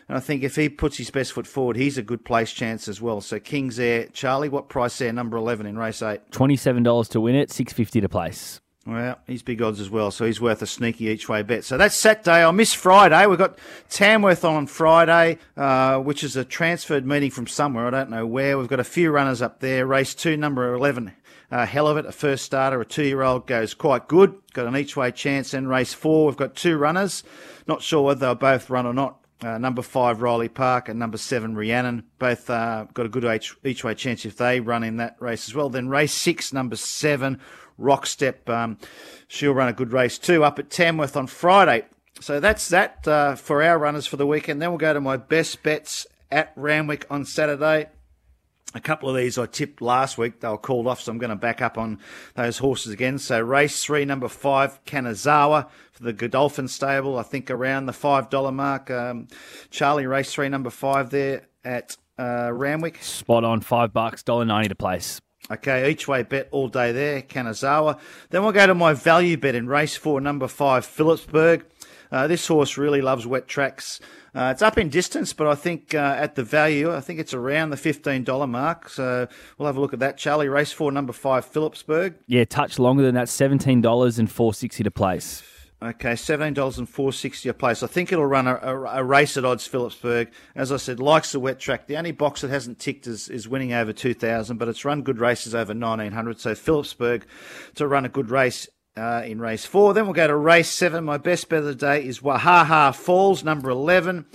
And 0.07 0.18
I 0.18 0.21
think 0.21 0.42
if 0.42 0.56
he 0.56 0.69
puts 0.69 0.98
his 0.98 1.12
best 1.12 1.33
foot 1.33 1.45
forward, 1.45 1.75
he's 1.75 2.00
a 2.00 2.04
good 2.04 2.25
place 2.25 2.51
chance 2.51 2.88
as 2.88 3.00
well. 3.00 3.21
So 3.21 3.39
King's 3.39 3.80
Air, 3.80 4.07
Charlie, 4.07 4.50
what 4.50 4.68
price 4.68 4.98
there? 4.98 5.13
Number 5.13 5.38
11 5.38 5.68
in 5.68 5.77
race 5.77 6.01
eight. 6.01 6.21
$27 6.31 7.10
to 7.10 7.21
win 7.21 7.36
it, 7.36 7.51
650 7.51 8.01
to 8.01 8.10
place. 8.10 8.60
Well, 8.91 9.19
he's 9.27 9.44
big 9.44 9.62
odds 9.62 9.80
as 9.80 9.89
well, 9.89 10.09
so 10.09 10.25
he's 10.25 10.41
worth 10.41 10.63
a 10.63 10.65
sneaky 10.65 11.06
each 11.06 11.30
way 11.30 11.44
bet. 11.44 11.63
So 11.63 11.77
that's 11.77 11.95
Saturday. 11.95 12.44
I 12.44 12.50
miss 12.50 12.74
Friday. 12.74 13.27
We've 13.27 13.38
got 13.38 13.59
Tamworth 13.89 14.44
on 14.44 14.65
Friday, 14.65 15.38
uh, 15.56 16.00
which 16.00 16.24
is 16.24 16.36
a 16.36 16.44
transferred 16.44 17.06
meeting 17.06 17.30
from 17.30 17.45
somewhere. 17.45 17.86
I 17.86 17.91
don't 17.91 18.09
know 18.09 18.25
where. 18.25 18.57
We've 18.57 18.68
got 18.68 18.80
a 18.80 18.83
few 18.83 19.12
runners 19.12 19.44
up 19.44 19.59
there. 19.59 19.86
Race 19.86 20.15
two, 20.15 20.38
number 20.38 20.74
11. 20.74 21.13
Uh, 21.51 21.65
hell 21.65 21.88
of 21.88 21.97
it, 21.97 22.06
a 22.06 22.12
first 22.12 22.45
starter, 22.45 22.81
a 22.81 22.86
two 22.86 23.03
year 23.03 23.21
old 23.21 23.45
goes 23.45 23.74
quite 23.75 24.07
good. 24.07 24.36
Got 24.53 24.65
an 24.65 24.75
each 24.75 24.95
way 24.95 25.12
chance. 25.12 25.53
And 25.53 25.69
race 25.69 25.94
four, 25.94 26.25
we've 26.25 26.38
got 26.38 26.56
two 26.56 26.77
runners. 26.77 27.24
Not 27.68 27.83
sure 27.83 28.01
whether 28.01 28.19
they'll 28.19 28.35
both 28.35 28.69
run 28.69 28.88
or 28.88 28.94
not. 28.94 29.19
Uh, 29.41 29.57
number 29.57 29.81
five, 29.81 30.21
Riley 30.21 30.50
Park, 30.50 30.89
and 30.89 31.00
number 31.00 31.18
seven, 31.18 31.56
Rhiannon. 31.56 32.03
Both 32.18 32.50
uh, 32.50 32.88
got 32.94 33.06
a 33.06 33.09
good 33.09 33.24
each, 33.24 33.56
each 33.63 33.83
way 33.86 33.94
chance 33.94 34.25
if 34.25 34.36
they 34.36 34.59
run 34.59 34.83
in 34.83 34.97
that 34.97 35.15
race 35.19 35.47
as 35.47 35.56
well. 35.56 35.69
Then 35.69 35.88
race 35.88 36.13
six, 36.13 36.51
number 36.51 36.75
seven, 36.75 37.39
Rockstep. 37.80 38.50
Um, 38.50 38.77
she'll 39.30 39.53
run 39.53 39.69
a 39.69 39.74
good 39.74 39.94
race 39.94 40.18
too 40.18 40.44
up 40.44 40.59
at 40.59 40.69
Tamworth 40.69 41.15
on 41.15 41.27
Friday. 41.27 41.86
So 42.19 42.41
that's 42.41 42.68
that 42.68 43.07
uh, 43.07 43.36
for 43.36 43.63
our 43.63 43.80
runners 43.80 44.06
for 44.06 44.18
the 44.18 44.27
weekend. 44.27 44.62
Then 44.62 44.71
we'll 44.71 44.77
go 44.77 44.94
to 44.94 45.00
my 45.00 45.15
best 45.15 45.63
bets 45.63 46.06
at 46.30 46.51
Randwick 46.57 47.06
on 47.09 47.24
Saturday. 47.24 47.88
A 48.75 48.80
couple 48.80 49.10
of 49.10 49.16
these 49.16 49.39
I 49.39 49.48
tipped 49.48 49.81
last 49.81 50.19
week. 50.19 50.42
They 50.42 50.48
were 50.48 50.57
called 50.57 50.86
off, 50.86 51.01
so 51.01 51.12
I'm 51.12 51.18
going 51.18 51.31
to 51.31 51.36
back 51.36 51.60
up 51.60 51.75
on 51.77 52.00
those 52.36 52.60
horses 52.60 52.94
again. 52.94 53.18
So 53.18 53.39
race 53.39 53.83
three, 53.83 54.06
number 54.06 54.27
five, 54.27 54.83
Kanazawa 54.86 55.68
for 55.92 56.04
the 56.04 56.13
Godolphin 56.13 56.68
stable. 56.68 57.18
I 57.18 57.24
think 57.24 57.50
around 57.50 57.88
the 57.88 57.94
five 57.94 58.30
dollar 58.30 58.51
mark. 58.51 58.92
Um, 58.92 59.27
Charlie, 59.71 60.06
race 60.06 60.31
three, 60.31 60.50
number 60.50 60.69
five 60.69 61.10
there 61.10 61.48
at 61.63 61.98
uh, 62.19 62.51
Randwick. 62.54 63.01
Spot 63.01 63.44
on, 63.44 63.62
five 63.62 63.92
bucks, 63.92 64.21
dollar 64.21 64.45
ninety 64.45 64.69
to 64.69 64.75
place. 64.75 65.19
Okay, 65.50 65.89
each 65.89 66.07
way 66.07 66.21
bet 66.21 66.48
all 66.51 66.68
day 66.68 66.92
there, 66.92 67.24
Kanazawa. 67.24 68.00
Then 68.30 68.44
we'll 68.44 68.51
go 68.51 68.68
to 68.68 68.75
my 68.75 68.94
value 68.94 69.36
bet 69.36 69.56
in 69.56 69.68
race 69.68 69.98
four, 69.98 70.21
number 70.21 70.48
five, 70.48 70.86
Phillipsburg. 70.86 71.66
Uh, 72.11 72.27
this 72.27 72.47
horse 72.47 72.77
really 72.77 73.01
loves 73.01 73.27
wet 73.27 73.47
tracks. 73.47 74.00
Uh, 74.33 74.51
it's 74.53 74.61
up 74.61 74.77
in 74.77 74.89
distance, 74.89 75.33
but 75.33 75.47
I 75.47 75.56
think 75.56 75.94
uh, 75.94 76.15
at 76.17 76.35
the 76.35 76.44
value, 76.44 76.94
I 76.94 77.01
think 77.01 77.19
it's 77.19 77.33
around 77.33 77.71
the 77.71 77.75
$15 77.75 78.50
mark. 78.50 78.89
So 78.89 79.27
we'll 79.57 79.67
have 79.67 79.77
a 79.77 79.81
look 79.81 79.94
at 79.94 80.00
that. 80.00 80.17
Charlie, 80.17 80.50
race 80.50 80.71
four, 80.71 80.91
number 80.91 81.13
five, 81.13 81.45
Phillipsburg. 81.45 82.15
Yeah, 82.27 82.45
touch 82.45 82.79
longer 82.79 83.03
than 83.03 83.15
that, 83.15 83.27
$17 83.27 84.19
and 84.19 84.31
460 84.31 84.83
to 84.83 84.91
place. 84.91 85.44
Okay, 85.81 86.17
seventeen 86.17 86.53
dollars 86.53 86.77
and 86.77 86.89
four 86.89 87.13
sixty 87.13 87.47
a 87.47 87.53
place. 87.53 87.83
I 87.83 87.88
think 87.88 88.11
it'll 88.11 88.25
run 88.25 88.47
a, 88.47 88.56
a, 88.56 89.00
a, 89.00 89.03
race 89.03 89.38
at 89.38 89.45
odds. 89.45 89.65
Phillipsburg, 89.65 90.29
as 90.53 90.73
I 90.73 90.77
said, 90.77 91.00
likes 91.00 91.31
the 91.31 91.39
wet 91.39 91.57
track. 91.57 91.88
The 91.88 91.95
only 91.95 92.11
box 92.11 92.41
that 92.41 92.50
hasn't 92.50 92.79
ticked 92.79 93.07
is, 93.07 93.29
is 93.29 93.47
winning 93.47 93.71
over 93.71 93.94
two 93.94 94.13
thousand, 94.13 94.57
but 94.57 94.67
it's 94.67 94.83
run 94.83 95.03
good 95.03 95.19
races 95.19 95.56
over 95.56 95.73
nineteen 95.73 96.11
hundred. 96.11 96.41
So 96.41 96.53
Phillipsburg 96.53 97.25
to 97.75 97.88
run 97.88 98.03
a 98.03 98.09
good 98.09 98.29
race 98.29 98.67
uh, 98.99 99.23
in 99.23 99.39
race 99.39 99.65
four. 99.65 99.93
Then 99.93 100.05
we'll 100.05 100.13
go 100.13 100.27
to 100.27 100.35
race 100.35 100.69
seven. 100.69 101.03
My 101.03 101.17
best 101.17 101.49
bet 101.49 101.59
of 101.59 101.65
the 101.65 101.75
day 101.75 102.05
is 102.05 102.19
Wahaha 102.19 102.93
Falls, 102.93 103.43
number 103.43 103.69
eleven. 103.69 104.25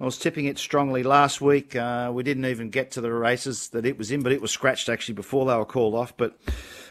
I 0.00 0.04
was 0.04 0.18
tipping 0.18 0.46
it 0.46 0.58
strongly 0.58 1.02
last 1.02 1.40
week. 1.40 1.76
Uh, 1.76 2.10
we 2.12 2.24
didn't 2.24 2.46
even 2.46 2.70
get 2.70 2.90
to 2.92 3.00
the 3.00 3.12
races 3.12 3.68
that 3.68 3.86
it 3.86 3.96
was 3.96 4.10
in, 4.10 4.22
but 4.22 4.32
it 4.32 4.42
was 4.42 4.50
scratched 4.50 4.88
actually 4.88 5.14
before 5.14 5.46
they 5.46 5.56
were 5.56 5.64
called 5.64 5.94
off. 5.94 6.16
But 6.16 6.36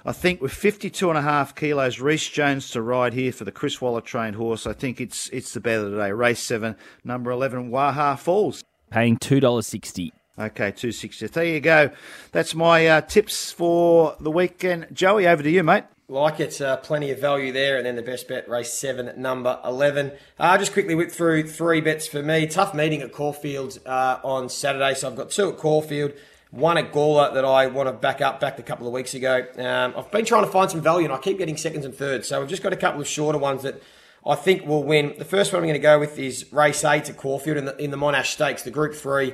I 0.06 0.14
think 0.14 0.42
with 0.42 0.54
52 0.54 1.10
and 1.10 1.18
a 1.18 1.22
half 1.22 1.54
kilos, 1.54 2.00
Reece 2.00 2.30
Jones 2.30 2.70
to 2.72 2.82
ride 2.82 3.14
here 3.14 3.32
for 3.32 3.44
the 3.44 3.52
Chris 3.52 3.82
Waller 3.82 4.02
trained 4.02 4.36
horse, 4.36 4.66
I 4.66 4.74
think 4.74 5.02
it's 5.02 5.30
it's 5.30 5.54
the 5.54 5.60
bet 5.60 5.80
of 5.80 5.92
the 5.92 5.98
day. 5.98 6.12
Race 6.12 6.40
seven, 6.40 6.76
number 7.04 7.32
11, 7.32 7.70
Waha 7.72 8.16
Falls. 8.16 8.64
Paying 8.90 9.18
$2.60. 9.18 10.12
Okay, 10.38 10.72
260. 10.72 11.28
There 11.28 11.46
you 11.46 11.60
go. 11.60 11.92
That's 12.32 12.56
my 12.56 12.88
uh, 12.88 13.02
tips 13.02 13.52
for 13.52 14.16
the 14.20 14.32
weekend. 14.32 14.88
Joey, 14.92 15.28
over 15.28 15.44
to 15.44 15.50
you, 15.50 15.64
mate. 15.64 15.84
Like 16.10 16.42
it, 16.42 16.60
uh, 16.60 16.78
plenty 16.78 17.12
of 17.12 17.20
value 17.20 17.54
there, 17.54 17.78
and 17.78 17.86
then 17.86 17.96
the 17.96 18.02
best 18.02 18.28
bet, 18.28 18.48
race 18.50 18.74
seven, 18.74 19.14
number 19.20 19.58
eleven. 19.64 20.12
Uh, 20.38 20.58
just 20.58 20.74
quickly 20.74 20.96
whip 20.96 21.12
through 21.12 21.48
three 21.48 21.80
bets 21.80 22.08
for 22.08 22.22
me. 22.22 22.46
Tough 22.46 22.74
meeting 22.74 23.02
at 23.02 23.14
Caulfield 23.14 23.80
uh, 23.86 24.20
on 24.22 24.50
Saturday, 24.50 24.96
so 24.96 25.08
I've 25.08 25.16
got 25.16 25.32
two 25.32 25.50
at 25.50 25.58
Caulfield, 25.58 26.12
one 26.52 26.78
at 26.78 26.92
Gawler 26.92 27.34
that 27.34 27.46
I 27.46 27.68
want 27.68 27.88
to 27.88 27.94
back 27.94 28.20
up, 28.20 28.42
backed 28.42 28.60
a 28.60 28.64
couple 28.64 28.86
of 28.86 28.92
weeks 28.94 29.14
ago. 29.14 29.48
Um, 29.58 29.94
I've 29.98 30.12
been 30.12 30.26
trying 30.26 30.44
to 30.44 30.52
find 30.52 30.70
some 30.70 30.82
value, 30.82 31.06
and 31.06 31.14
I 31.14 31.18
keep 31.20 31.38
getting 31.38 31.56
seconds 31.56 31.86
and 31.86 31.96
thirds, 31.96 32.28
so 32.28 32.42
I've 32.42 32.50
just 32.50 32.62
got 32.62 32.74
a 32.74 32.78
couple 32.78 33.00
of 33.00 33.08
shorter 33.08 33.40
ones 33.40 33.64
that 33.64 33.82
I 34.26 34.36
think 34.36 34.68
will 34.68 34.84
win. 34.84 35.16
The 35.18 35.26
first 35.26 35.54
one 35.54 35.62
I'm 35.62 35.68
going 35.68 35.74
to 35.74 35.80
go 35.80 36.00
with 36.00 36.20
is 36.20 36.52
race 36.52 36.84
eight 36.84 37.10
at 37.10 37.16
Caulfield 37.16 37.58
in 37.58 37.66
the, 37.66 37.78
in 37.78 37.92
the 37.92 37.98
Monash 37.98 38.34
Stakes, 38.34 38.64
the 38.64 38.72
Group 38.72 38.94
Three. 38.94 39.34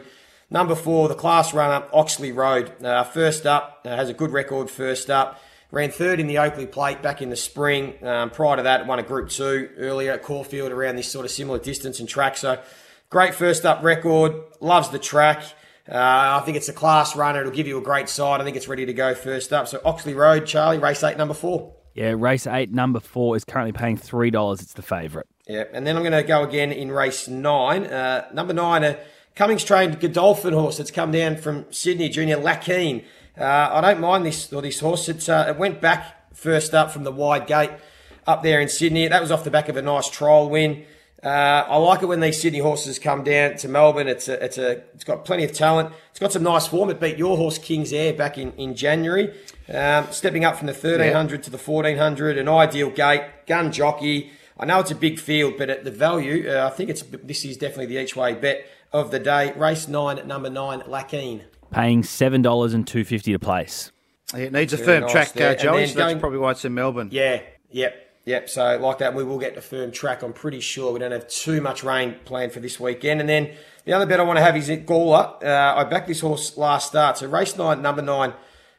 Number 0.52 0.76
four, 0.76 1.10
the 1.10 1.16
class 1.16 1.52
runner, 1.54 1.88
Oxley 1.92 2.32
Road. 2.32 2.72
Uh, 2.84 3.04
first 3.04 3.48
up, 3.48 3.82
uh, 3.86 3.96
has 3.96 4.08
a 4.08 4.14
good 4.14 4.32
record 4.32 4.70
first 4.70 5.10
up. 5.10 5.42
Ran 5.72 5.92
third 5.92 6.20
in 6.20 6.26
the 6.26 6.40
Oakleigh 6.40 6.72
Plate 6.72 7.04
back 7.04 7.22
in 7.22 7.30
the 7.30 7.36
spring. 7.36 7.94
Um, 8.04 8.32
prior 8.32 8.58
to 8.58 8.64
that, 8.64 8.88
won 8.88 8.98
a 8.98 9.04
Group 9.04 9.30
2 9.30 9.72
earlier 9.78 10.14
at 10.14 10.24
Caulfield 10.24 10.72
around 10.72 10.96
this 10.96 11.12
sort 11.12 11.26
of 11.26 11.32
similar 11.32 11.60
distance 11.60 12.00
and 12.00 12.10
track. 12.10 12.38
So, 12.38 12.60
great 13.12 13.36
first 13.36 13.66
up 13.66 13.84
record. 13.84 14.34
Loves 14.60 14.90
the 14.90 14.98
track. 14.98 15.44
Uh, 15.88 16.40
I 16.40 16.42
think 16.44 16.58
it's 16.58 16.70
a 16.70 16.74
class 16.74 17.16
runner. 17.16 17.42
It'll 17.42 17.52
give 17.52 17.68
you 17.68 17.78
a 17.78 17.84
great 17.84 18.10
side. 18.10 18.42
I 18.42 18.44
think 18.44 18.58
it's 18.58 18.68
ready 18.68 18.88
to 18.88 18.94
go 18.94 19.14
first 19.14 19.54
up. 19.54 19.68
So, 19.68 19.80
Oxley 19.86 20.16
Road, 20.16 20.48
Charlie, 20.48 20.80
race 20.80 21.04
8, 21.04 21.18
number 21.18 21.36
4. 21.36 21.72
Yeah, 21.94 22.16
race 22.18 22.48
8, 22.48 22.72
number 22.72 23.00
4 23.00 23.36
is 23.36 23.44
currently 23.44 23.74
paying 23.74 23.98
$3. 23.98 24.62
It's 24.62 24.74
the 24.74 24.82
favourite. 24.82 25.28
Yeah, 25.48 25.66
and 25.72 25.86
then 25.86 25.96
I'm 25.96 26.02
going 26.02 26.14
to 26.14 26.24
go 26.24 26.44
again 26.44 26.72
in 26.72 26.92
race 26.92 27.28
9. 27.28 27.86
Uh, 27.86 28.28
number 28.34 28.54
9, 28.54 28.84
a 28.84 29.00
Cummings 29.36 29.64
trained 29.64 30.00
Godolphin 30.02 30.54
horse 30.54 30.78
that's 30.78 30.92
come 30.92 31.12
down 31.12 31.38
from 31.38 31.66
Sydney, 31.72 32.10
Junior 32.10 32.36
Lakeen. 32.36 33.06
Uh, 33.39 33.69
I 33.72 33.81
don't 33.81 34.01
mind 34.01 34.25
this 34.25 34.51
or 34.51 34.62
this 34.62 34.79
horse. 34.79 35.08
It's, 35.08 35.29
uh, 35.29 35.46
it 35.48 35.58
went 35.58 35.79
back 35.79 36.34
first 36.34 36.74
up 36.74 36.91
from 36.91 37.03
the 37.03 37.12
wide 37.12 37.48
gate 37.48 37.72
up 38.27 38.43
there 38.43 38.60
in 38.60 38.67
Sydney. 38.67 39.08
That 39.08 39.22
was 39.22 39.31
off 39.31 39.43
the 39.43 39.51
back 39.51 39.69
of 39.69 39.77
a 39.77 39.81
nice 39.81 40.10
trial 40.10 40.50
win. 40.50 40.86
Uh, 41.22 41.65
I 41.67 41.75
like 41.77 42.01
it 42.01 42.05
when 42.05 42.22
these 42.22 42.41
Sydney 42.41 42.60
horses 42.60 42.98
come 42.98 43.24
down 43.24 43.58
to 43.58 43.67
Melbourne. 43.67 44.08
It's 44.08 44.29
a, 44.29 44.43
it's 44.43 44.58
a, 44.58 44.84
it's 44.93 45.03
got 45.03 45.25
plenty 45.25 45.43
of 45.43 45.51
talent. 45.51 45.93
It's 46.12 46.19
got 46.19 46.31
some 46.31 46.43
nice 46.43 46.67
form. 46.67 46.89
It 46.89 47.00
beat 47.00 47.17
your 47.17 47.36
horse 47.36 47.58
King's 47.58 47.91
Air 47.91 48.13
back 48.13 48.38
in 48.38 48.53
in 48.53 48.74
January, 48.74 49.34
um, 49.67 50.08
stepping 50.12 50.46
up 50.46 50.55
from 50.55 50.67
the 50.67 50.74
thirteen 50.74 51.12
hundred 51.12 51.41
yeah. 51.41 51.43
to 51.43 51.50
the 51.50 51.58
fourteen 51.58 51.98
hundred. 51.98 52.38
An 52.38 52.48
ideal 52.48 52.89
gate, 52.89 53.24
gun 53.48 53.74
jockey. 53.74 54.31
I 54.58 54.65
know 54.65 54.79
it's 54.79 54.91
a 54.91 54.96
big 54.96 55.19
field, 55.19 55.55
but 55.58 55.69
at 55.69 55.84
the 55.84 55.91
value, 55.91 56.50
uh, 56.50 56.67
I 56.67 56.69
think 56.69 56.89
it's 56.89 57.01
this 57.01 57.43
is 57.43 57.58
definitely 57.58 57.88
the 57.88 58.01
each 58.01 58.15
way 58.15 58.34
bet 58.34 58.65
of 58.93 59.12
the 59.12 59.19
day. 59.19 59.51
Race 59.58 59.89
nine, 59.89 60.25
number 60.25 60.50
nine, 60.50 60.79
Lakeen 60.81 61.41
paying 61.72 62.04
seven 62.04 62.42
dollars 62.42 62.74
and 62.74 62.88
two 62.88 63.04
fifty 63.04 63.32
to 63.32 63.40
place. 63.40 63.92
It 64.36 64.54
needs 64.54 64.74
a 64.74 64.78
Very 64.78 64.88
firm 64.88 65.02
nice 65.02 65.12
track, 65.12 65.42
uh, 65.42 65.56
Joey. 65.56 65.88
So 65.88 65.96
going, 65.96 66.08
that's 66.08 66.20
probably 66.20 66.40
why 66.40 66.52
it's 66.52 66.66
in 66.66 66.74
Melbourne. 66.74 67.10
Yeah, 67.12 67.42
yep. 67.72 68.06
Yep, 68.26 68.48
so 68.48 68.78
like 68.78 69.00
that, 69.00 69.16
we 69.16 69.24
will 69.24 69.40
get 69.40 69.56
the 69.56 69.62
firm 69.62 69.92
track. 69.92 70.22
I'm 70.22 70.34
pretty 70.34 70.60
sure 70.60 70.94
we 70.94 71.00
don't 71.00 71.14
have 71.14 71.28
too 71.28 71.62
much 71.62 71.84
rain 71.84 72.18
planned 72.26 72.52
for 72.52 72.60
this 72.60 72.80
weekend. 72.80 73.22
And 73.22 73.30
then 73.30 73.56
the 73.86 73.94
other 73.94 74.06
bet 74.06 74.20
I 74.20 74.24
want 74.24 74.38
to 74.38 74.44
have 74.44 74.56
is 74.56 74.70
at 74.70 74.86
Gawler. 74.86 75.44
Uh, 75.44 75.80
I 75.80 75.84
backed 75.86 76.08
this 76.08 76.20
horse 76.20 76.56
last 76.56 76.90
start. 76.90 77.18
So 77.18 77.28
race 77.28 77.58
nine, 77.58 77.82
number 77.82 78.04
nine, 78.04 78.34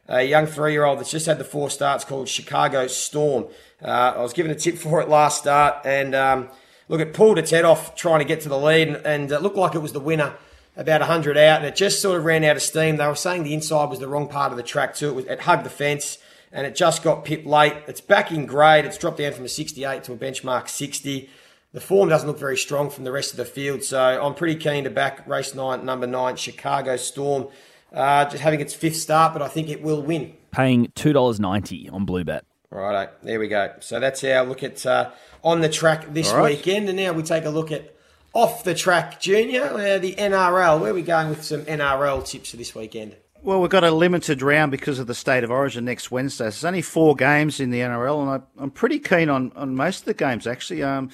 a 0.06 0.22
young 0.22 0.46
three-year-old 0.46 1.00
that's 1.00 1.10
just 1.10 1.26
had 1.26 1.38
the 1.38 1.44
four 1.44 1.68
starts 1.68 2.04
called 2.04 2.28
Chicago 2.28 2.86
Storm. 2.86 3.48
Uh, 3.82 4.12
I 4.16 4.22
was 4.22 4.34
given 4.34 4.52
a 4.52 4.54
tip 4.54 4.76
for 4.76 5.00
it 5.00 5.08
last 5.08 5.40
start, 5.40 5.84
and 5.84 6.14
um, 6.14 6.48
look, 6.86 7.00
it 7.00 7.12
pulled 7.12 7.38
its 7.38 7.50
head 7.50 7.64
off 7.64 7.96
trying 7.96 8.20
to 8.20 8.26
get 8.26 8.42
to 8.42 8.48
the 8.48 8.58
lead, 8.58 8.86
and, 8.86 9.04
and 9.04 9.32
it 9.32 9.42
looked 9.42 9.56
like 9.56 9.74
it 9.74 9.80
was 9.80 9.92
the 9.92 10.00
winner 10.00 10.34
about 10.80 11.02
100 11.02 11.36
out, 11.36 11.58
and 11.58 11.66
it 11.66 11.76
just 11.76 12.00
sort 12.00 12.18
of 12.18 12.24
ran 12.24 12.42
out 12.42 12.56
of 12.56 12.62
steam. 12.62 12.96
They 12.96 13.06
were 13.06 13.14
saying 13.14 13.44
the 13.44 13.52
inside 13.52 13.90
was 13.90 13.98
the 13.98 14.08
wrong 14.08 14.28
part 14.28 14.50
of 14.50 14.56
the 14.56 14.62
track 14.62 14.94
too. 14.94 15.10
It, 15.10 15.14
was, 15.14 15.24
it 15.26 15.40
hugged 15.40 15.64
the 15.64 15.70
fence, 15.70 16.16
and 16.50 16.66
it 16.66 16.74
just 16.74 17.02
got 17.02 17.24
pipped 17.24 17.46
late. 17.46 17.74
It's 17.86 18.00
back 18.00 18.32
in 18.32 18.46
grade. 18.46 18.86
It's 18.86 18.96
dropped 18.96 19.18
down 19.18 19.34
from 19.34 19.44
a 19.44 19.48
68 19.48 20.02
to 20.04 20.14
a 20.14 20.16
benchmark 20.16 20.70
60. 20.70 21.28
The 21.72 21.80
form 21.80 22.08
doesn't 22.08 22.26
look 22.26 22.38
very 22.38 22.56
strong 22.56 22.88
from 22.88 23.04
the 23.04 23.12
rest 23.12 23.30
of 23.30 23.36
the 23.36 23.44
field, 23.44 23.84
so 23.84 24.00
I'm 24.00 24.34
pretty 24.34 24.56
keen 24.56 24.84
to 24.84 24.90
back 24.90 25.28
race 25.28 25.54
nine, 25.54 25.84
number 25.84 26.06
nine, 26.06 26.36
Chicago 26.36 26.96
Storm. 26.96 27.48
Uh, 27.92 28.24
just 28.24 28.42
having 28.42 28.60
its 28.60 28.72
fifth 28.72 28.96
start, 28.96 29.34
but 29.34 29.42
I 29.42 29.48
think 29.48 29.68
it 29.68 29.82
will 29.82 30.02
win. 30.02 30.34
Paying 30.50 30.90
two 30.94 31.12
dollars 31.12 31.38
ninety 31.38 31.90
on 31.90 32.06
Bluebet. 32.06 32.40
Righto, 32.70 33.12
there 33.22 33.38
we 33.38 33.48
go. 33.48 33.74
So 33.80 34.00
that's 34.00 34.24
our 34.24 34.44
look 34.44 34.62
at 34.62 34.86
uh, 34.86 35.10
on 35.44 35.60
the 35.60 35.68
track 35.68 36.12
this 36.14 36.30
All 36.32 36.38
right. 36.38 36.56
weekend, 36.56 36.88
and 36.88 36.96
now 36.96 37.12
we 37.12 37.22
take 37.22 37.44
a 37.44 37.50
look 37.50 37.70
at 37.70 37.94
off 38.32 38.64
the 38.64 38.74
track, 38.74 39.20
Junior, 39.20 39.64
uh, 39.64 39.98
the 39.98 40.14
NRL. 40.14 40.80
Where 40.80 40.90
are 40.90 40.94
we 40.94 41.02
going 41.02 41.28
with 41.28 41.42
some 41.42 41.62
NRL 41.62 42.24
tips 42.26 42.50
for 42.50 42.56
this 42.56 42.74
weekend? 42.74 43.16
Well, 43.42 43.60
we've 43.60 43.70
got 43.70 43.84
a 43.84 43.90
limited 43.90 44.42
round 44.42 44.70
because 44.70 44.98
of 44.98 45.06
the 45.06 45.14
state 45.14 45.44
of 45.44 45.50
origin 45.50 45.86
next 45.86 46.10
Wednesday. 46.10 46.44
There's 46.44 46.64
only 46.64 46.82
four 46.82 47.16
games 47.16 47.58
in 47.58 47.70
the 47.70 47.80
NRL, 47.80 48.20
and 48.20 48.30
I, 48.30 48.62
I'm 48.62 48.70
pretty 48.70 48.98
keen 48.98 49.30
on, 49.30 49.52
on 49.56 49.74
most 49.74 50.00
of 50.00 50.04
the 50.04 50.14
games 50.14 50.46
actually. 50.46 50.82
Um, 50.82 51.10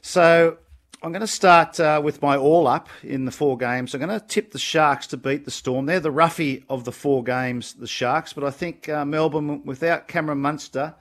so 0.00 0.56
I'm 1.02 1.12
going 1.12 1.20
to 1.20 1.26
start 1.26 1.78
uh, 1.78 2.00
with 2.02 2.22
my 2.22 2.36
all 2.38 2.66
up 2.66 2.88
in 3.02 3.26
the 3.26 3.30
four 3.30 3.58
games. 3.58 3.94
I'm 3.94 4.00
going 4.00 4.18
to 4.18 4.26
tip 4.26 4.52
the 4.52 4.58
Sharks 4.58 5.06
to 5.08 5.18
beat 5.18 5.44
the 5.44 5.50
Storm. 5.50 5.84
They're 5.84 6.00
the 6.00 6.10
roughie 6.10 6.64
of 6.70 6.84
the 6.84 6.92
four 6.92 7.22
games, 7.22 7.74
the 7.74 7.86
Sharks, 7.86 8.32
but 8.32 8.44
I 8.44 8.50
think 8.50 8.88
uh, 8.88 9.04
Melbourne 9.04 9.64
without 9.64 10.08
Cameron 10.08 10.40
Munster, 10.40 10.94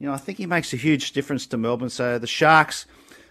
you 0.00 0.06
know, 0.06 0.12
I 0.12 0.18
think 0.18 0.38
he 0.38 0.46
makes 0.46 0.72
a 0.72 0.76
huge 0.76 1.12
difference 1.12 1.46
to 1.46 1.56
Melbourne. 1.56 1.90
So 1.90 2.18
the 2.18 2.26
Sharks, 2.26 2.86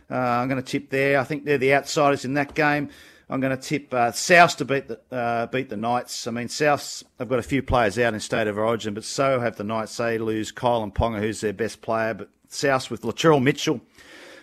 uh, 0.10 0.16
I'm 0.16 0.48
going 0.48 0.62
to 0.62 0.68
tip 0.68 0.90
there. 0.90 1.20
I 1.20 1.24
think 1.24 1.46
they're 1.46 1.58
the 1.58 1.74
outsiders 1.74 2.26
in 2.26 2.34
that 2.36 2.54
game. 2.54 2.90
I'm 3.30 3.42
going 3.42 3.56
to 3.56 3.62
tip 3.62 3.94
uh, 3.94 4.12
South 4.14 4.56
to 4.58 4.66
beat 4.66 4.88
the 4.88 5.00
uh, 5.12 5.48
beat 5.48 5.70
the 5.70 5.76
Knights. 5.76 6.28
I 6.28 6.32
mean, 6.32 6.48
Souths 6.48 7.04
have 7.20 7.28
got 7.28 7.40
a 7.40 7.44
few 7.44 7.62
players 7.62 8.00
out 8.00 8.14
in 8.14 8.20
state 8.22 8.48
of 8.48 8.58
origin, 8.58 8.94
but 8.94 9.04
so 9.04 9.42
have 9.42 9.58
the 9.58 9.66
Knights. 9.66 9.98
They 9.98 10.18
lose 10.18 10.52
Kalyn 10.52 10.94
Ponga, 10.94 11.20
who's 11.20 11.42
their 11.42 11.52
best 11.52 11.82
player, 11.82 12.14
but 12.14 12.30
South 12.48 12.90
with 12.90 13.02
Latrell 13.02 13.44
Mitchell 13.44 13.82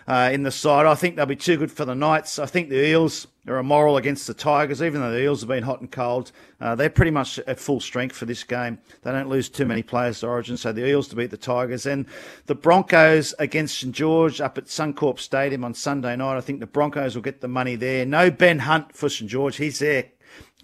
uh, 0.07 0.29
in 0.31 0.43
the 0.43 0.51
side. 0.51 0.85
I 0.85 0.95
think 0.95 1.15
they'll 1.15 1.25
be 1.25 1.35
too 1.35 1.57
good 1.57 1.71
for 1.71 1.85
the 1.85 1.95
Knights. 1.95 2.39
I 2.39 2.45
think 2.45 2.69
the 2.69 2.85
Eels 2.85 3.27
are 3.47 3.57
immoral 3.57 3.97
against 3.97 4.27
the 4.27 4.33
Tigers, 4.33 4.81
even 4.81 5.01
though 5.01 5.11
the 5.11 5.21
Eels 5.21 5.41
have 5.41 5.49
been 5.49 5.63
hot 5.63 5.81
and 5.81 5.91
cold. 5.91 6.31
Uh, 6.59 6.75
they're 6.75 6.89
pretty 6.89 7.11
much 7.11 7.39
at 7.39 7.59
full 7.59 7.79
strength 7.79 8.15
for 8.15 8.25
this 8.25 8.43
game. 8.43 8.79
They 9.03 9.11
don't 9.11 9.29
lose 9.29 9.49
too 9.49 9.65
many 9.65 9.83
players 9.83 10.19
to 10.19 10.27
Origin, 10.27 10.57
so 10.57 10.71
the 10.71 10.87
Eels 10.87 11.07
to 11.09 11.15
beat 11.15 11.31
the 11.31 11.37
Tigers. 11.37 11.85
And 11.85 12.05
the 12.45 12.55
Broncos 12.55 13.33
against 13.39 13.79
St 13.79 13.93
George 13.93 14.41
up 14.41 14.57
at 14.57 14.65
Suncorp 14.65 15.19
Stadium 15.19 15.63
on 15.63 15.73
Sunday 15.73 16.15
night. 16.15 16.37
I 16.37 16.41
think 16.41 16.59
the 16.59 16.67
Broncos 16.67 17.15
will 17.15 17.23
get 17.23 17.41
the 17.41 17.47
money 17.47 17.75
there. 17.75 18.05
No 18.05 18.31
Ben 18.31 18.59
Hunt 18.59 18.95
for 18.95 19.09
St 19.09 19.29
George. 19.29 19.57
He's 19.57 19.79
their 19.79 20.05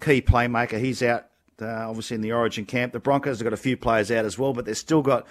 key 0.00 0.22
playmaker. 0.22 0.78
He's 0.78 1.02
out. 1.02 1.26
Uh, 1.62 1.86
obviously, 1.88 2.16
in 2.16 2.20
the 2.20 2.32
Origin 2.32 2.64
camp, 2.66 2.92
the 2.92 3.00
Broncos 3.00 3.38
have 3.38 3.44
got 3.44 3.52
a 3.52 3.58
few 3.58 3.76
players 3.76 4.10
out 4.10 4.24
as 4.24 4.38
well, 4.38 4.52
but 4.52 4.64
they've 4.64 4.76
still 4.76 5.02
got 5.02 5.26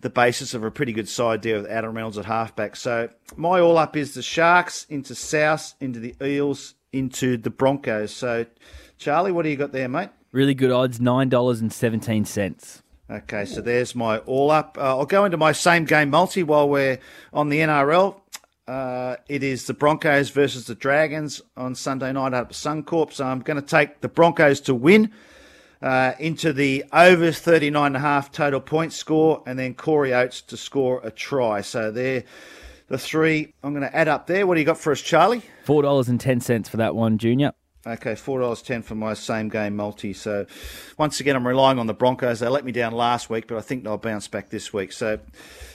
the 0.00 0.10
basis 0.10 0.52
of 0.52 0.64
a 0.64 0.70
pretty 0.70 0.92
good 0.92 1.08
side 1.08 1.42
there 1.42 1.56
with 1.56 1.70
Adam 1.70 1.94
Reynolds 1.94 2.18
at 2.18 2.24
halfback. 2.24 2.76
So 2.76 3.08
my 3.36 3.60
all 3.60 3.78
up 3.78 3.96
is 3.96 4.14
the 4.14 4.22
Sharks 4.22 4.84
into 4.88 5.14
South, 5.14 5.74
into 5.80 6.00
the 6.00 6.14
Eels, 6.22 6.74
into 6.92 7.36
the 7.36 7.50
Broncos. 7.50 8.14
So 8.14 8.46
Charlie, 8.98 9.32
what 9.32 9.42
do 9.42 9.48
you 9.48 9.56
got 9.56 9.72
there, 9.72 9.88
mate? 9.88 10.10
Really 10.32 10.54
good 10.54 10.70
odds, 10.70 11.00
nine 11.00 11.28
dollars 11.28 11.60
and 11.60 11.72
seventeen 11.72 12.24
cents. 12.24 12.82
Okay, 13.10 13.44
so 13.44 13.60
there's 13.60 13.94
my 13.94 14.18
all 14.18 14.50
up. 14.50 14.78
Uh, 14.78 14.96
I'll 14.96 15.06
go 15.06 15.24
into 15.24 15.36
my 15.36 15.52
same 15.52 15.84
game 15.84 16.10
multi 16.10 16.42
while 16.42 16.68
we're 16.68 16.98
on 17.32 17.48
the 17.48 17.58
NRL. 17.58 18.18
Uh, 18.66 19.16
it 19.28 19.42
is 19.42 19.66
the 19.66 19.74
Broncos 19.74 20.30
versus 20.30 20.66
the 20.66 20.74
Dragons 20.74 21.42
on 21.56 21.74
Sunday 21.74 22.12
night 22.12 22.32
at 22.32 22.50
Suncorp. 22.50 23.12
So 23.12 23.26
I'm 23.26 23.40
going 23.40 23.60
to 23.60 23.66
take 23.66 24.00
the 24.00 24.08
Broncos 24.08 24.60
to 24.62 24.74
win 24.74 25.12
uh, 25.82 26.12
into 26.18 26.52
the 26.52 26.84
over 26.92 27.28
39.5 27.28 28.32
total 28.32 28.60
point 28.60 28.92
score, 28.92 29.42
and 29.46 29.58
then 29.58 29.74
Corey 29.74 30.14
Oates 30.14 30.40
to 30.42 30.56
score 30.56 31.00
a 31.02 31.10
try. 31.10 31.60
So 31.60 31.90
they're 31.90 32.24
the 32.88 32.98
three 32.98 33.54
I'm 33.62 33.72
going 33.72 33.88
to 33.88 33.96
add 33.96 34.08
up 34.08 34.26
there. 34.26 34.46
What 34.46 34.54
do 34.54 34.60
you 34.60 34.66
got 34.66 34.78
for 34.78 34.92
us, 34.92 35.00
Charlie? 35.00 35.42
Four 35.64 35.82
dollars 35.82 36.08
and 36.08 36.20
ten 36.20 36.40
cents 36.40 36.68
for 36.68 36.76
that 36.76 36.94
one, 36.94 37.18
Junior. 37.18 37.52
Okay, 37.84 38.14
four 38.14 38.38
dollars 38.38 38.62
ten 38.62 38.82
for 38.82 38.94
my 38.94 39.14
same 39.14 39.48
game 39.48 39.74
multi. 39.74 40.12
So 40.12 40.46
once 40.98 41.18
again, 41.18 41.34
I'm 41.34 41.46
relying 41.46 41.78
on 41.78 41.86
the 41.86 41.94
Broncos. 41.94 42.40
They 42.40 42.48
let 42.48 42.64
me 42.64 42.70
down 42.70 42.92
last 42.92 43.28
week, 43.28 43.48
but 43.48 43.58
I 43.58 43.60
think 43.60 43.82
they'll 43.82 43.98
bounce 43.98 44.28
back 44.28 44.50
this 44.50 44.72
week. 44.72 44.92
So 44.92 45.18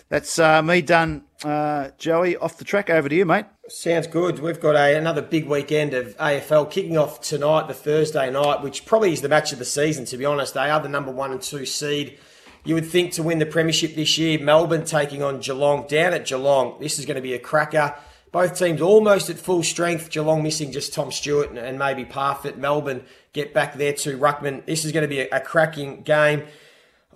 that's 0.10 0.40
uh, 0.40 0.62
me 0.62 0.82
done. 0.82 1.24
Uh, 1.44 1.90
Joey, 1.98 2.38
off 2.38 2.58
the 2.58 2.66
track. 2.66 2.90
Over 2.90 3.10
to 3.10 3.16
you, 3.16 3.26
mate. 3.26 3.46
Sounds 3.70 4.08
good. 4.08 4.40
We've 4.40 4.60
got 4.60 4.76
a, 4.76 4.98
another 4.98 5.22
big 5.22 5.48
weekend 5.48 5.94
of 5.94 6.16
AFL 6.18 6.72
kicking 6.72 6.98
off 6.98 7.22
tonight, 7.22 7.68
the 7.68 7.74
Thursday 7.74 8.32
night, 8.32 8.62
which 8.62 8.86
probably 8.86 9.14
is 9.14 9.22
the 9.22 9.30
match 9.30 9.52
of 9.52 9.60
the 9.60 9.66
season, 9.66 10.06
to 10.06 10.18
be 10.18 10.26
honest. 10.26 10.54
They 10.54 10.70
are 10.70 10.80
the 10.80 10.90
number 10.90 11.12
one 11.12 11.32
and 11.32 11.42
two 11.42 11.66
seed. 11.66 12.18
You 12.64 12.76
would 12.76 12.88
think 12.88 13.14
to 13.14 13.24
win 13.24 13.40
the 13.40 13.46
Premiership 13.46 13.96
this 13.96 14.18
year, 14.18 14.40
Melbourne 14.40 14.84
taking 14.84 15.24
on 15.24 15.40
Geelong 15.40 15.88
down 15.88 16.14
at 16.14 16.26
Geelong. 16.26 16.80
This 16.80 17.00
is 17.00 17.06
going 17.06 17.16
to 17.16 17.22
be 17.22 17.34
a 17.34 17.40
cracker. 17.40 17.96
Both 18.32 18.60
teams 18.60 18.82
almost 18.82 19.30
at 19.30 19.38
full 19.38 19.64
strength. 19.64 20.10
Geelong 20.10 20.44
missing 20.44 20.72
just 20.72 20.94
Tom 20.94 21.12
Stewart 21.12 21.52
and, 21.52 21.80
maybe 21.80 22.04
Parfitt. 22.04 22.58
Melbourne 22.58 23.04
get 23.32 23.54
back 23.54 23.76
there 23.76 23.94
to 23.94 24.18
Ruckman. 24.18 24.66
This 24.66 24.84
is 24.84 24.92
going 24.92 25.04
to 25.04 25.08
be 25.08 25.22
a, 25.22 25.30
a 25.32 25.40
cracking 25.40 26.02
game. 26.02 26.44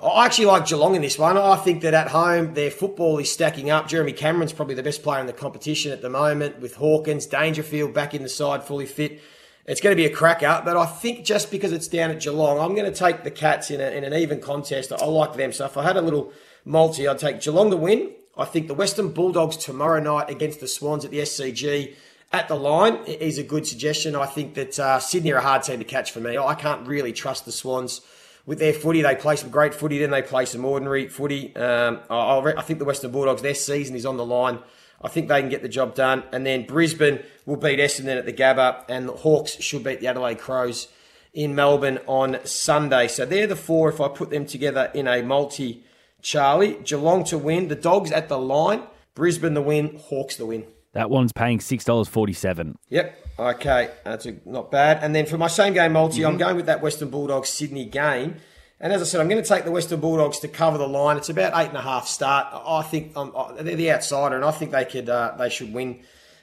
I 0.03 0.25
actually 0.25 0.45
like 0.45 0.65
Geelong 0.65 0.95
in 0.95 1.03
this 1.03 1.19
one. 1.19 1.37
I 1.37 1.55
think 1.57 1.83
that 1.83 1.93
at 1.93 2.07
home 2.07 2.55
their 2.55 2.71
football 2.71 3.19
is 3.19 3.31
stacking 3.31 3.69
up. 3.69 3.87
Jeremy 3.87 4.13
Cameron's 4.13 4.51
probably 4.51 4.73
the 4.73 4.81
best 4.81 5.03
player 5.03 5.21
in 5.21 5.27
the 5.27 5.33
competition 5.33 5.91
at 5.91 6.01
the 6.01 6.09
moment 6.09 6.59
with 6.59 6.75
Hawkins, 6.75 7.27
Dangerfield 7.27 7.93
back 7.93 8.15
in 8.15 8.23
the 8.23 8.29
side, 8.29 8.63
fully 8.63 8.87
fit. 8.87 9.21
It's 9.67 9.79
going 9.79 9.95
to 9.95 10.01
be 10.01 10.07
a 10.07 10.13
cracker, 10.13 10.59
but 10.65 10.75
I 10.75 10.87
think 10.87 11.23
just 11.23 11.51
because 11.51 11.71
it's 11.71 11.87
down 11.87 12.09
at 12.09 12.19
Geelong, 12.19 12.57
I'm 12.57 12.73
going 12.73 12.91
to 12.91 12.97
take 12.97 13.23
the 13.23 13.29
Cats 13.29 13.69
in, 13.69 13.79
a, 13.79 13.89
in 13.91 14.03
an 14.03 14.13
even 14.13 14.41
contest. 14.41 14.91
I 14.91 15.05
like 15.05 15.35
them. 15.35 15.53
So 15.53 15.65
if 15.65 15.77
I 15.77 15.83
had 15.83 15.97
a 15.97 16.01
little 16.01 16.33
multi, 16.65 17.07
I'd 17.07 17.19
take 17.19 17.39
Geelong 17.39 17.69
to 17.69 17.77
win. 17.77 18.11
I 18.35 18.45
think 18.45 18.67
the 18.67 18.73
Western 18.73 19.11
Bulldogs 19.11 19.55
tomorrow 19.55 20.01
night 20.01 20.31
against 20.31 20.61
the 20.61 20.67
Swans 20.67 21.05
at 21.05 21.11
the 21.11 21.19
SCG 21.19 21.93
at 22.33 22.47
the 22.47 22.55
line 22.55 22.95
is 23.05 23.37
a 23.37 23.43
good 23.43 23.67
suggestion. 23.67 24.15
I 24.15 24.25
think 24.25 24.55
that 24.55 24.79
uh, 24.79 24.99
Sydney 24.99 25.31
are 25.31 25.37
a 25.37 25.41
hard 25.41 25.61
team 25.61 25.77
to 25.77 25.85
catch 25.85 26.11
for 26.11 26.21
me. 26.21 26.39
I 26.39 26.55
can't 26.55 26.87
really 26.87 27.13
trust 27.13 27.45
the 27.45 27.51
Swans 27.51 28.01
with 28.45 28.59
their 28.59 28.73
footy. 28.73 29.01
They 29.01 29.15
play 29.15 29.35
some 29.35 29.49
great 29.49 29.73
footy, 29.73 29.99
then 29.99 30.11
they 30.11 30.21
play 30.21 30.45
some 30.45 30.65
ordinary 30.65 31.07
footy. 31.07 31.55
Um, 31.55 31.99
I, 32.09 32.53
I 32.57 32.61
think 32.61 32.79
the 32.79 32.85
Western 32.85 33.11
Bulldogs, 33.11 33.41
their 33.41 33.55
season 33.55 33.95
is 33.95 34.05
on 34.05 34.17
the 34.17 34.25
line. 34.25 34.59
I 35.03 35.07
think 35.07 35.27
they 35.27 35.39
can 35.41 35.49
get 35.49 35.61
the 35.61 35.69
job 35.69 35.95
done. 35.95 36.23
And 36.31 36.45
then 36.45 36.65
Brisbane 36.65 37.23
will 37.45 37.57
beat 37.57 37.79
Essendon 37.79 38.17
at 38.17 38.25
the 38.25 38.33
Gabba, 38.33 38.85
and 38.87 39.09
the 39.09 39.13
Hawks 39.13 39.61
should 39.61 39.83
beat 39.83 39.99
the 39.99 40.07
Adelaide 40.07 40.39
Crows 40.39 40.87
in 41.33 41.55
Melbourne 41.55 41.99
on 42.07 42.39
Sunday. 42.45 43.07
So 43.07 43.25
they're 43.25 43.47
the 43.47 43.55
four 43.55 43.89
if 43.89 44.01
I 44.01 44.09
put 44.09 44.29
them 44.29 44.45
together 44.45 44.91
in 44.93 45.07
a 45.07 45.21
multi. 45.21 45.83
Charlie, 46.21 46.77
Geelong 46.83 47.23
to 47.25 47.37
win, 47.37 47.67
the 47.67 47.75
Dogs 47.75 48.11
at 48.11 48.29
the 48.29 48.37
line, 48.37 48.83
Brisbane 49.15 49.55
the 49.55 49.61
win, 49.61 49.99
Hawks 50.03 50.35
the 50.35 50.45
win. 50.45 50.67
That 50.93 51.09
one's 51.09 51.31
paying 51.31 51.59
six 51.59 51.85
dollars 51.85 52.07
forty-seven. 52.07 52.77
Yep. 52.89 53.27
Okay, 53.39 53.89
that's 54.03 54.25
a, 54.25 54.35
not 54.45 54.69
bad. 54.71 54.99
And 55.01 55.15
then 55.15 55.25
for 55.25 55.37
my 55.37 55.47
same 55.47 55.73
game 55.73 55.93
multi, 55.93 56.23
I'm 56.25 56.37
going 56.37 56.55
with 56.57 56.65
that 56.67 56.81
Western 56.81 57.09
Bulldogs 57.09 57.49
Sydney 57.49 57.85
game. 57.85 58.35
And 58.79 58.91
as 58.91 59.01
I 59.01 59.05
said, 59.05 59.21
I'm 59.21 59.29
going 59.29 59.41
to 59.41 59.47
take 59.47 59.63
the 59.63 59.71
Western 59.71 59.99
Bulldogs 59.99 60.39
to 60.39 60.47
cover 60.47 60.77
the 60.77 60.87
line. 60.87 61.15
It's 61.15 61.29
about 61.29 61.53
eight 61.55 61.69
and 61.69 61.77
a 61.77 61.81
half 61.81 62.07
start. 62.07 62.47
I 62.51 62.81
think 62.81 63.15
um, 63.15 63.31
they're 63.59 63.75
the 63.75 63.91
outsider, 63.91 64.35
and 64.35 64.43
I 64.43 64.51
think 64.51 64.71
they 64.71 64.85
could 64.85 65.07
uh, 65.07 65.35
they 65.37 65.49
should 65.49 65.73
win 65.73 66.01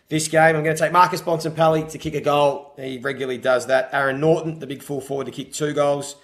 this 0.09 0.29
game. 0.29 0.57
I'm 0.57 0.65
going 0.65 0.77
to 0.77 0.83
take 0.83 0.93
Marcus 0.93 1.21
Bontempelli 1.21 1.91
to 1.91 1.99
kick 1.99 2.15
a 2.15 2.21
goal. 2.21 2.73
He 2.77 2.99
regularly 2.99 3.39
does 3.39 3.67
that. 3.67 3.91
Aaron 3.93 4.21
Naughton, 4.21 4.61
the 4.61 4.67
big 4.67 4.83
full 4.83 5.01
forward, 5.01 5.27
to 5.27 5.33
kick 5.33 5.53
two 5.53 5.75
goals. 5.75 6.17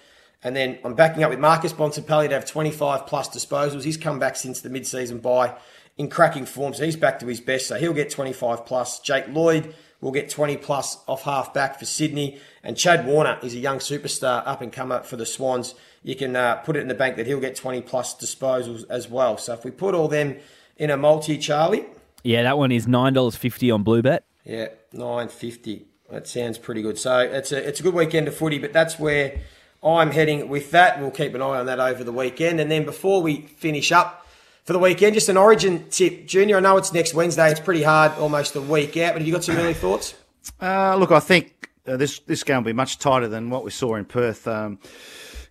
And 0.45 0.55
then 0.55 0.77
I'm 0.85 0.93
backing 0.93 1.23
up 1.23 1.31
with 1.31 1.39
Marcus 1.39 1.73
Bontempelli 1.73 2.27
to 2.29 2.35
have 2.35 2.45
25 2.45 3.07
plus 3.07 3.27
disposals. 3.29 3.83
He's 3.83 3.97
come 3.97 4.19
back 4.19 4.35
since 4.37 4.61
the 4.61 4.69
mid-season 4.69 5.17
bye 5.17 5.55
in 5.97 6.07
cracking 6.09 6.45
form, 6.45 6.73
so 6.73 6.85
he's 6.85 6.95
back 6.95 7.19
to 7.19 7.25
his 7.25 7.41
best. 7.41 7.67
So 7.67 7.75
he'll 7.77 7.93
get 7.93 8.09
25 8.11 8.65
plus. 8.65 8.99
Jake 8.99 9.25
Lloyd 9.29 9.73
will 10.01 10.11
get 10.11 10.29
20 10.29 10.57
plus 10.57 10.99
off 11.07 11.23
half 11.23 11.53
back 11.53 11.79
for 11.79 11.85
Sydney. 11.85 12.37
And 12.63 12.77
Chad 12.77 13.05
Warner 13.07 13.39
is 13.41 13.55
a 13.55 13.57
young 13.57 13.79
superstar 13.79 14.43
up 14.45 14.61
and 14.61 14.71
comer 14.71 15.01
for 15.03 15.15
the 15.17 15.25
Swans. 15.25 15.73
You 16.03 16.15
can 16.15 16.35
uh, 16.35 16.55
put 16.57 16.75
it 16.75 16.81
in 16.81 16.89
the 16.89 16.93
bank 16.93 17.15
that 17.15 17.25
he'll 17.25 17.39
get 17.39 17.55
20 17.55 17.81
plus 17.81 18.13
disposals 18.15 18.83
as 18.89 19.09
well. 19.09 19.37
So 19.37 19.53
if 19.53 19.65
we 19.65 19.71
put 19.71 19.95
all 19.95 20.07
them 20.07 20.37
in 20.77 20.91
a 20.91 20.97
multi, 20.97 21.37
Charlie, 21.39 21.85
Yeah, 22.23 22.43
that 22.43 22.57
one 22.57 22.71
is 22.71 22.87
nine 22.87 23.13
dollars 23.13 23.35
fifty 23.35 23.71
on 23.71 23.83
Bluebet. 23.83 24.19
yeah, 24.43 24.67
950. 24.93 25.87
That 26.11 26.27
sounds 26.27 26.57
pretty 26.59 26.81
good. 26.83 26.99
So 26.99 27.17
it's 27.19 27.51
a 27.51 27.67
it's 27.67 27.79
a 27.79 27.83
good 27.83 27.95
weekend 27.95 28.27
of 28.27 28.35
footy, 28.35 28.59
but 28.59 28.73
that's 28.73 28.99
where 28.99 29.39
I'm 29.85 30.11
heading 30.11 30.49
with 30.49 30.71
that. 30.71 30.99
We'll 30.99 31.11
keep 31.11 31.35
an 31.35 31.41
eye 31.41 31.59
on 31.59 31.67
that 31.67 31.79
over 31.79 32.03
the 32.03 32.11
weekend. 32.11 32.59
And 32.59 32.71
then 32.71 32.85
before 32.85 33.21
we 33.21 33.41
finish 33.41 33.91
up 33.91 34.25
for 34.63 34.73
the 34.73 34.79
weekend, 34.79 35.13
just 35.13 35.29
an 35.29 35.37
origin 35.37 35.87
tip. 35.89 36.25
Junior, 36.25 36.57
I 36.57 36.59
know 36.59 36.77
it's 36.77 36.91
next 36.91 37.13
Wednesday. 37.13 37.51
It's 37.51 37.59
pretty 37.59 37.83
hard, 37.83 38.11
almost 38.13 38.55
a 38.55 38.61
week 38.61 38.97
out, 38.97 39.13
but 39.13 39.21
have 39.21 39.27
you 39.27 39.33
got 39.33 39.43
some 39.43 39.57
early 39.57 39.75
thoughts? 39.75 40.15
Uh, 40.61 40.95
look, 40.95 41.11
I 41.11 41.19
think 41.19 41.69
uh, 41.87 41.97
this 41.97 42.19
this 42.19 42.43
game 42.43 42.57
will 42.57 42.63
be 42.63 42.73
much 42.73 42.97
tighter 42.97 43.27
than 43.27 43.49
what 43.49 43.63
we 43.63 43.71
saw 43.71 43.95
in 43.95 44.05
Perth. 44.05 44.47
Um, 44.47 44.79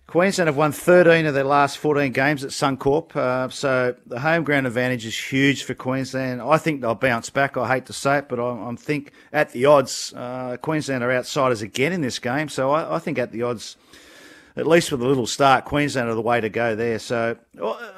Queensland 0.07 0.47
have 0.47 0.55
won 0.55 0.71
13 0.71 1.25
of 1.25 1.33
their 1.33 1.43
last 1.43 1.79
14 1.79 2.11
games 2.11 2.43
at 2.43 2.51
Suncorp, 2.51 3.15
uh, 3.15 3.49
so 3.49 3.95
the 4.05 4.19
home 4.19 4.43
ground 4.43 4.67
advantage 4.67 5.03
is 5.05 5.17
huge 5.17 5.63
for 5.63 5.73
Queensland. 5.73 6.41
I 6.41 6.57
think 6.57 6.81
they'll 6.81 6.93
bounce 6.93 7.31
back. 7.31 7.57
I 7.57 7.67
hate 7.67 7.87
to 7.87 7.93
say 7.93 8.19
it, 8.19 8.29
but 8.29 8.39
I, 8.39 8.69
I 8.69 8.75
think 8.75 9.11
at 9.33 9.51
the 9.51 9.65
odds, 9.65 10.13
uh, 10.15 10.57
Queensland 10.61 11.03
are 11.03 11.11
outsiders 11.11 11.63
again 11.63 11.91
in 11.91 12.01
this 12.01 12.19
game. 12.19 12.49
So 12.49 12.71
I, 12.71 12.97
I, 12.97 12.99
think 12.99 13.17
at 13.17 13.31
the 13.31 13.41
odds, 13.41 13.77
at 14.57 14.65
least 14.65 14.91
with 14.91 15.01
a 15.01 15.07
little 15.07 15.27
start, 15.27 15.65
Queensland 15.65 16.09
are 16.09 16.15
the 16.15 16.21
way 16.21 16.39
to 16.39 16.49
go 16.49 16.75
there. 16.75 16.99
So 16.99 17.37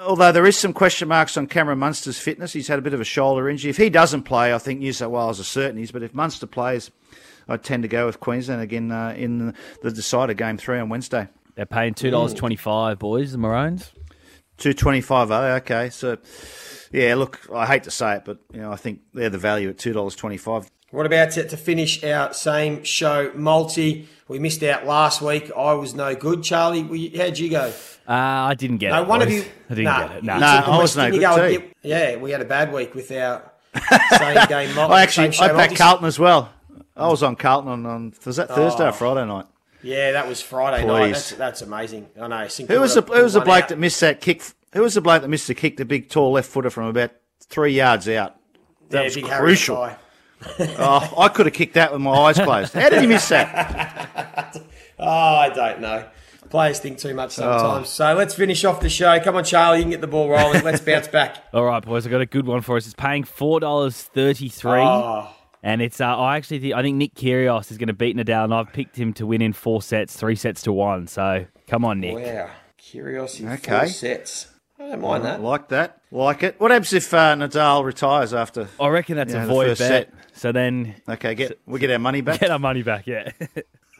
although 0.02 0.32
there 0.32 0.46
is 0.46 0.58
some 0.58 0.74
question 0.74 1.08
marks 1.08 1.38
on 1.38 1.48
Cameron 1.48 1.80
Munster's 1.80 2.20
fitness, 2.20 2.54
he's 2.54 2.68
had 2.68 2.80
a 2.80 2.82
bit 2.82 2.94
of 2.94 3.02
a 3.02 3.06
shoulder 3.06 3.48
injury. 3.50 3.70
If 3.70 3.78
he 3.78 3.90
doesn't 3.90 4.24
play, 4.24 4.54
I 4.54 4.58
think 4.58 4.80
New 4.80 4.94
South 4.94 5.12
Wales 5.12 5.40
are 5.40 5.44
certainties. 5.44 5.92
But 5.92 6.04
if 6.04 6.14
Munster 6.14 6.48
plays, 6.48 6.90
I 7.48 7.58
tend 7.58 7.84
to 7.84 7.90
go 7.90 8.06
with 8.06 8.20
Queensland 8.20 8.62
again 8.62 8.92
uh, 8.92 9.14
in 9.16 9.54
the 9.82 9.92
decider 9.92 10.34
game 10.34 10.58
three 10.58 10.80
on 10.80 10.90
Wednesday. 10.90 11.28
They're 11.56 11.66
paying 11.66 11.94
two 11.94 12.12
dollars 12.12 12.34
twenty 12.34 12.56
five, 12.56 13.00
boys. 13.00 13.32
The 13.32 13.38
Maroons. 13.38 13.92
Two 14.58 14.74
twenty 14.74 15.02
five. 15.02 15.32
Oh, 15.32 15.56
okay. 15.56 15.90
So, 15.90 16.18
yeah. 16.92 17.16
Look, 17.16 17.40
I 17.54 17.66
hate 17.66 17.84
to 17.84 17.92
say 17.92 18.16
it, 18.16 18.26
but 18.26 18.40
you 18.54 18.62
know, 18.62 18.72
I 18.72 18.76
think 18.76 19.02
they're 19.14 19.30
the 19.30 19.38
value 19.38 19.70
at 19.70 19.78
two 19.78 19.94
dollars 19.94 20.16
twenty 20.16 20.38
five. 20.38 20.70
What 20.92 21.06
about 21.06 21.32
to, 21.32 21.46
to 21.48 21.58
finish 21.58 22.04
our 22.04 22.34
same 22.34 22.84
show 22.84 23.32
multi? 23.36 24.08
We 24.30 24.40
missed 24.40 24.64
out 24.64 24.86
last 24.86 25.22
week. 25.22 25.52
I 25.56 25.74
was 25.74 25.94
no 25.94 26.16
good. 26.16 26.44
Charlie, 26.44 26.84
we, 26.84 27.10
how'd 27.10 27.38
you 27.38 27.50
go? 27.50 27.74
Uh, 28.08 28.14
I 28.14 28.54
didn't 28.54 28.78
get 28.78 28.92
no, 28.92 29.02
it. 29.02 29.08
one 29.08 29.20
boys. 29.20 29.28
of 29.28 29.34
you. 29.34 29.46
I 29.70 29.74
didn't 29.74 29.84
nah, 29.84 30.08
get 30.08 30.18
it. 30.18 30.24
No, 30.24 30.40
nah, 30.40 30.64
I 30.66 30.78
was 30.82 30.96
no 30.96 31.12
good 31.12 31.20
too. 31.20 31.60
Get, 31.60 31.76
yeah, 31.82 32.16
we 32.16 32.32
had 32.32 32.40
a 32.42 32.46
bad 32.46 32.72
week 32.72 32.96
with 32.96 33.12
our 33.12 33.52
same 34.18 34.48
game 34.48 34.74
multi. 34.76 34.94
I 34.94 35.02
actually 35.02 35.34
same 35.34 35.50
I 35.50 35.54
backed 35.54 35.76
Carlton 35.76 36.08
as 36.08 36.18
well. 36.18 36.54
I 36.96 37.08
was 37.10 37.22
on 37.22 37.36
Carlton 37.36 37.70
on, 37.70 37.86
on 37.86 38.14
was 38.26 38.38
that 38.38 38.48
Thursday 38.48 38.86
Oh. 38.86 38.90
or 38.90 38.92
Friday 38.94 39.26
night? 39.26 39.46
Yeah, 39.84 40.14
that 40.14 40.28
was 40.28 40.42
Friday 40.42 40.84
Please. 40.84 40.88
night. 40.88 41.12
That's, 41.12 41.32
that's 41.34 41.62
amazing. 41.62 42.08
I 42.20 42.28
know. 42.28 42.48
Who 42.68 42.80
was 42.80 42.96
the 42.96 43.02
who 43.02 43.24
was 43.24 43.34
the 43.34 43.42
bloke 43.42 43.68
that 43.68 43.78
missed 43.78 44.00
that 44.00 44.22
kick? 44.22 44.42
Who 44.74 44.82
was 44.82 44.94
the 44.94 45.02
bloke 45.02 45.22
that 45.22 45.28
missed 45.28 45.48
the 45.48 45.54
kick? 45.54 45.78
The 45.78 45.86
big 45.86 46.10
tall 46.10 46.32
left 46.32 46.50
footer 46.50 46.70
from 46.70 46.86
about 46.86 47.12
three 47.42 47.74
yards 47.74 48.08
out. 48.08 48.38
That 48.90 49.00
yeah, 49.00 49.04
was 49.04 49.16
big 49.16 49.26
crucial. 49.26 49.90
Harry 50.58 50.76
oh, 50.78 51.14
I 51.18 51.28
could 51.30 51.46
have 51.48 51.54
kicked 51.56 51.74
that 51.76 51.92
with 51.92 52.02
my 52.02 52.12
eyes 52.12 52.38
closed. 52.38 52.74
How 52.74 52.90
did 52.90 53.02
he 53.02 53.08
miss 53.08 53.28
that? 53.30 54.58
Oh, 55.00 55.06
I 55.06 55.50
don't 55.50 55.80
know. 55.80 56.06
Players 56.50 56.80
think 56.80 56.98
too 56.98 57.14
much 57.14 57.32
sometimes. 57.32 57.86
Oh. 57.88 57.90
So 57.90 58.14
let's 58.16 58.34
finish 58.34 58.66
off 58.66 58.80
the 58.80 58.90
show. 58.90 59.20
Come 59.20 59.36
on, 59.36 59.44
Charlie, 59.44 59.78
you 59.78 59.84
can 59.84 59.92
get 59.92 60.02
the 60.02 60.08
ball 60.08 60.28
rolling. 60.28 60.64
Let's 60.64 60.82
bounce 60.86 61.08
back. 61.08 61.38
All 61.54 61.64
right, 61.66 61.84
boys. 61.86 62.08
I 62.08 62.10
got 62.10 62.22
a 62.22 62.26
good 62.26 62.48
one 62.48 62.62
for 62.62 62.78
us. 62.78 62.86
It's 62.86 62.96
paying 62.96 63.24
four 63.24 63.60
dollars 63.60 64.02
thirty 64.02 64.50
three. 64.50 64.80
Oh, 64.82 65.30
And 65.62 65.84
it's, 65.84 66.02
uh, 66.02 66.06
I 66.18 66.38
actually 66.38 66.60
think, 66.60 66.74
I 66.74 66.82
think 66.82 66.98
Nick 66.98 67.14
Kyrgios 67.14 67.70
is 67.70 67.78
going 67.78 67.90
to 67.90 67.94
beat 67.94 68.16
Nadal, 68.18 68.46
and 68.46 68.54
I've 68.56 68.74
picked 68.74 68.96
him 68.96 69.14
to 69.14 69.28
win 69.28 69.42
in 69.44 69.54
four 69.54 69.84
sets, 69.84 70.16
three 70.16 70.36
sets 70.36 70.64
to 70.64 70.74
one. 70.74 71.06
So 71.06 71.46
come 71.68 71.86
on, 71.86 72.00
Nick. 72.00 72.16
wow. 72.16 72.50
Curiosity. 72.78 73.48
Okay. 73.50 73.80
Four 73.80 73.88
sets. 73.88 74.48
I 74.80 74.90
don't 74.90 75.02
mind 75.02 75.26
that. 75.26 75.42
like 75.42 75.70
that. 75.70 76.02
Like 76.12 76.44
it. 76.44 76.60
What 76.60 76.72
happens 76.72 76.94
if 76.94 77.14
uh, 77.14 77.36
Nadal 77.36 77.84
retires 77.84 78.34
after? 78.34 78.68
I 78.80 78.88
reckon 78.90 79.16
that's 79.18 79.34
Yeah, 79.34 79.44
a 79.44 79.48
void 79.48 79.68
bet. 79.70 79.78
set. 79.78 80.14
So 80.34 80.52
then 80.52 80.96
Okay, 81.10 81.34
get 81.36 81.60
we 81.66 81.80
get 81.80 81.90
our 81.92 82.00
money 82.00 82.22
back. 82.22 82.40
get 82.42 82.52
our 82.52 82.60
money 82.60 82.84
back. 82.84 83.08
Yeah. 83.08 83.32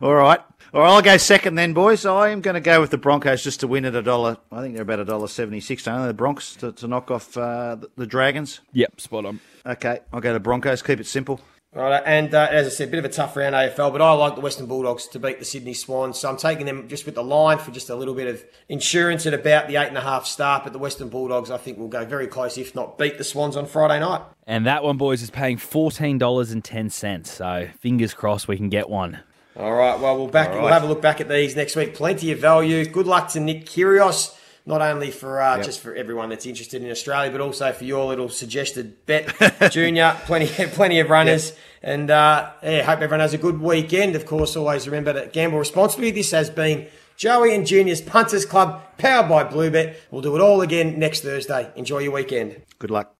All 0.00 0.14
right. 0.14 0.40
All 0.72 0.80
right, 0.80 0.90
I'll 0.90 1.02
go 1.02 1.16
second 1.18 1.54
then, 1.54 1.72
boys. 1.72 2.04
I 2.04 2.30
am 2.30 2.40
going 2.40 2.54
to 2.54 2.60
go 2.60 2.80
with 2.80 2.90
the 2.90 2.98
Broncos 2.98 3.44
just 3.44 3.60
to 3.60 3.68
win 3.68 3.84
at 3.84 3.94
a 3.94 4.02
dollar. 4.02 4.38
I 4.50 4.60
think 4.60 4.74
they're 4.74 4.82
about 4.82 4.98
a 4.98 5.04
dollar 5.04 5.28
seventy-six. 5.28 5.84
Don't 5.84 6.00
they? 6.00 6.08
The 6.08 6.14
Bronx 6.14 6.56
to, 6.56 6.72
to 6.72 6.88
knock 6.88 7.10
off 7.12 7.36
uh, 7.36 7.76
the, 7.76 7.90
the 7.96 8.06
Dragons. 8.06 8.60
yep. 8.72 9.00
Spot 9.00 9.24
on. 9.26 9.40
Okay, 9.64 10.00
I'll 10.12 10.20
go 10.20 10.32
to 10.32 10.40
Broncos. 10.40 10.82
Keep 10.82 11.00
it 11.00 11.06
simple. 11.06 11.40
Right, 11.74 12.00
and 12.06 12.32
uh, 12.32 12.46
as 12.52 12.68
I 12.68 12.70
said, 12.70 12.88
a 12.88 12.90
bit 12.92 12.98
of 13.00 13.04
a 13.04 13.08
tough 13.08 13.36
round 13.36 13.56
AFL, 13.56 13.90
but 13.90 14.00
I 14.00 14.12
like 14.12 14.36
the 14.36 14.40
Western 14.40 14.66
Bulldogs 14.66 15.08
to 15.08 15.18
beat 15.18 15.40
the 15.40 15.44
Sydney 15.44 15.74
Swans, 15.74 16.20
so 16.20 16.28
I'm 16.28 16.36
taking 16.36 16.66
them 16.66 16.86
just 16.86 17.04
with 17.04 17.16
the 17.16 17.24
line 17.24 17.58
for 17.58 17.72
just 17.72 17.90
a 17.90 17.96
little 17.96 18.14
bit 18.14 18.28
of 18.28 18.44
insurance 18.68 19.26
at 19.26 19.34
about 19.34 19.66
the 19.66 19.74
eight 19.74 19.88
and 19.88 19.98
a 19.98 20.02
half 20.02 20.24
start. 20.24 20.62
But 20.62 20.72
the 20.72 20.78
Western 20.78 21.08
Bulldogs, 21.08 21.50
I 21.50 21.56
think, 21.56 21.78
will 21.78 21.88
go 21.88 22.04
very 22.04 22.28
close, 22.28 22.56
if 22.58 22.76
not 22.76 22.96
beat 22.96 23.18
the 23.18 23.24
Swans 23.24 23.56
on 23.56 23.66
Friday 23.66 23.98
night. 23.98 24.22
And 24.46 24.64
that 24.66 24.84
one, 24.84 24.98
boys, 24.98 25.20
is 25.20 25.30
paying 25.30 25.56
fourteen 25.56 26.16
dollars 26.16 26.52
and 26.52 26.62
ten 26.62 26.90
cents. 26.90 27.32
So 27.32 27.68
fingers 27.80 28.14
crossed 28.14 28.46
we 28.46 28.56
can 28.56 28.68
get 28.68 28.88
one. 28.88 29.18
All 29.56 29.72
right, 29.72 29.98
well, 29.98 30.16
we'll 30.16 30.28
back. 30.28 30.52
We'll 30.52 30.68
have 30.68 30.84
a 30.84 30.86
look 30.86 31.02
back 31.02 31.20
at 31.20 31.28
these 31.28 31.56
next 31.56 31.74
week. 31.74 31.94
Plenty 31.94 32.30
of 32.30 32.38
value. 32.38 32.84
Good 32.86 33.08
luck 33.08 33.30
to 33.30 33.40
Nick 33.40 33.66
Kyrgios. 33.66 34.36
Not 34.66 34.80
only 34.80 35.10
for 35.10 35.42
uh, 35.42 35.62
just 35.62 35.80
for 35.80 35.94
everyone 35.94 36.30
that's 36.30 36.46
interested 36.46 36.82
in 36.82 36.90
Australia, 36.90 37.30
but 37.30 37.42
also 37.42 37.70
for 37.72 37.84
your 37.84 38.06
little 38.06 38.30
suggested 38.30 39.04
bet, 39.04 39.30
Junior. 39.70 40.16
Plenty, 40.24 40.46
plenty 40.68 41.00
of 41.00 41.10
runners, 41.10 41.52
and 41.82 42.10
uh, 42.10 42.50
yeah, 42.62 42.82
hope 42.82 43.00
everyone 43.00 43.20
has 43.20 43.34
a 43.34 43.38
good 43.38 43.60
weekend. 43.60 44.16
Of 44.16 44.24
course, 44.24 44.56
always 44.56 44.86
remember 44.88 45.12
to 45.12 45.28
gamble 45.30 45.58
responsibly. 45.58 46.10
This 46.12 46.30
has 46.30 46.48
been 46.48 46.86
Joey 47.18 47.54
and 47.54 47.66
Junior's 47.66 48.00
Punters 48.00 48.46
Club, 48.46 48.82
powered 48.96 49.28
by 49.28 49.44
Bluebet. 49.44 49.96
We'll 50.10 50.22
do 50.22 50.34
it 50.34 50.40
all 50.40 50.62
again 50.62 50.98
next 50.98 51.20
Thursday. 51.20 51.70
Enjoy 51.76 51.98
your 51.98 52.12
weekend. 52.12 52.62
Good 52.78 52.90
luck. 52.90 53.12